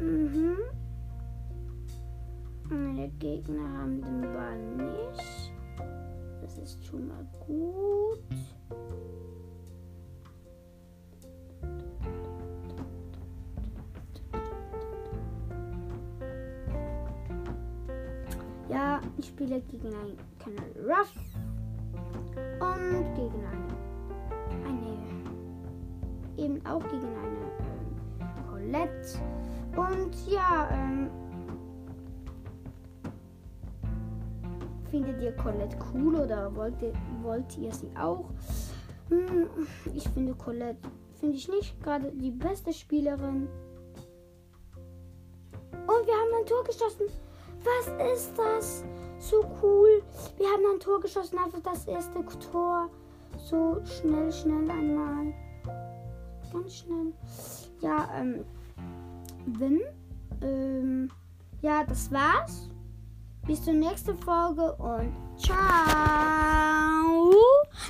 Mhm. 0.00 0.56
Meine 2.68 3.08
Gegner 3.18 3.78
haben 3.78 4.02
den 4.02 4.20
Ball 4.22 4.58
nicht. 4.58 5.52
Das 6.40 6.58
ist 6.58 6.84
schon 6.84 7.08
mal 7.08 7.26
gut. 7.46 8.20
Spiele 19.26 19.60
gegen 19.62 19.88
einen 19.88 20.16
Colonel 20.42 20.90
Ruff 20.90 21.12
und 22.60 23.14
gegen 23.14 23.44
eine, 23.44 24.66
eine 24.66 24.96
eben 26.36 26.64
auch 26.66 26.82
gegen 26.84 27.06
eine 27.06 27.46
ähm, 28.20 28.46
Colette. 28.48 29.18
Und 29.76 30.14
ja, 30.28 30.68
ähm, 30.72 31.10
findet 34.90 35.20
ihr 35.20 35.32
Colette 35.32 35.76
cool 35.92 36.14
oder 36.14 36.54
wollt 36.54 36.80
ihr, 36.80 36.92
wollt 37.22 37.56
ihr 37.58 37.72
sie 37.72 37.90
auch? 37.98 38.30
Hm, 39.08 39.48
ich 39.94 40.08
finde 40.10 40.34
Colette, 40.34 40.88
finde 41.20 41.36
ich 41.36 41.48
nicht 41.48 41.82
gerade 41.82 42.12
die 42.12 42.30
beste 42.30 42.72
Spielerin. 42.72 43.48
Und 45.72 46.06
wir 46.06 46.14
haben 46.14 46.40
ein 46.40 46.46
Tor 46.46 46.64
geschossen. 46.64 47.06
Was 47.64 48.14
ist 48.14 48.32
das? 48.36 48.84
So 49.18 49.44
cool. 49.62 50.02
Wir 50.36 50.46
haben 50.48 50.62
ein 50.74 50.80
Tor 50.80 51.00
geschossen, 51.00 51.38
einfach 51.38 51.60
das 51.62 51.86
erste 51.86 52.24
Tor. 52.50 52.90
So 53.38 53.80
schnell, 53.84 54.32
schnell 54.32 54.70
einmal. 54.70 55.32
Ganz 56.52 56.76
schnell. 56.76 57.12
Ja, 57.80 58.08
ähm, 58.18 58.44
wenn, 59.46 59.80
ähm, 60.42 61.10
ja, 61.60 61.84
das 61.84 62.10
war's. 62.10 62.70
Bis 63.46 63.64
zur 63.64 63.74
nächsten 63.74 64.18
Folge 64.18 64.72
und 64.74 65.14
ciao. 65.38 65.46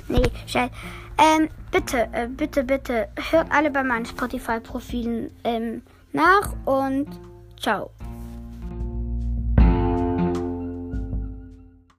Nee, 0.07 0.29
scheiße. 0.45 0.71
Ähm, 1.17 1.49
bitte, 1.71 2.07
äh, 2.11 2.27
bitte, 2.27 2.63
bitte, 2.63 3.09
hört 3.31 3.51
alle 3.51 3.71
bei 3.71 3.81
meinen 3.81 4.05
Spotify-Profilen 4.05 5.31
ähm, 5.43 5.81
nach 6.13 6.53
und 6.65 7.07
ciao. 7.59 7.89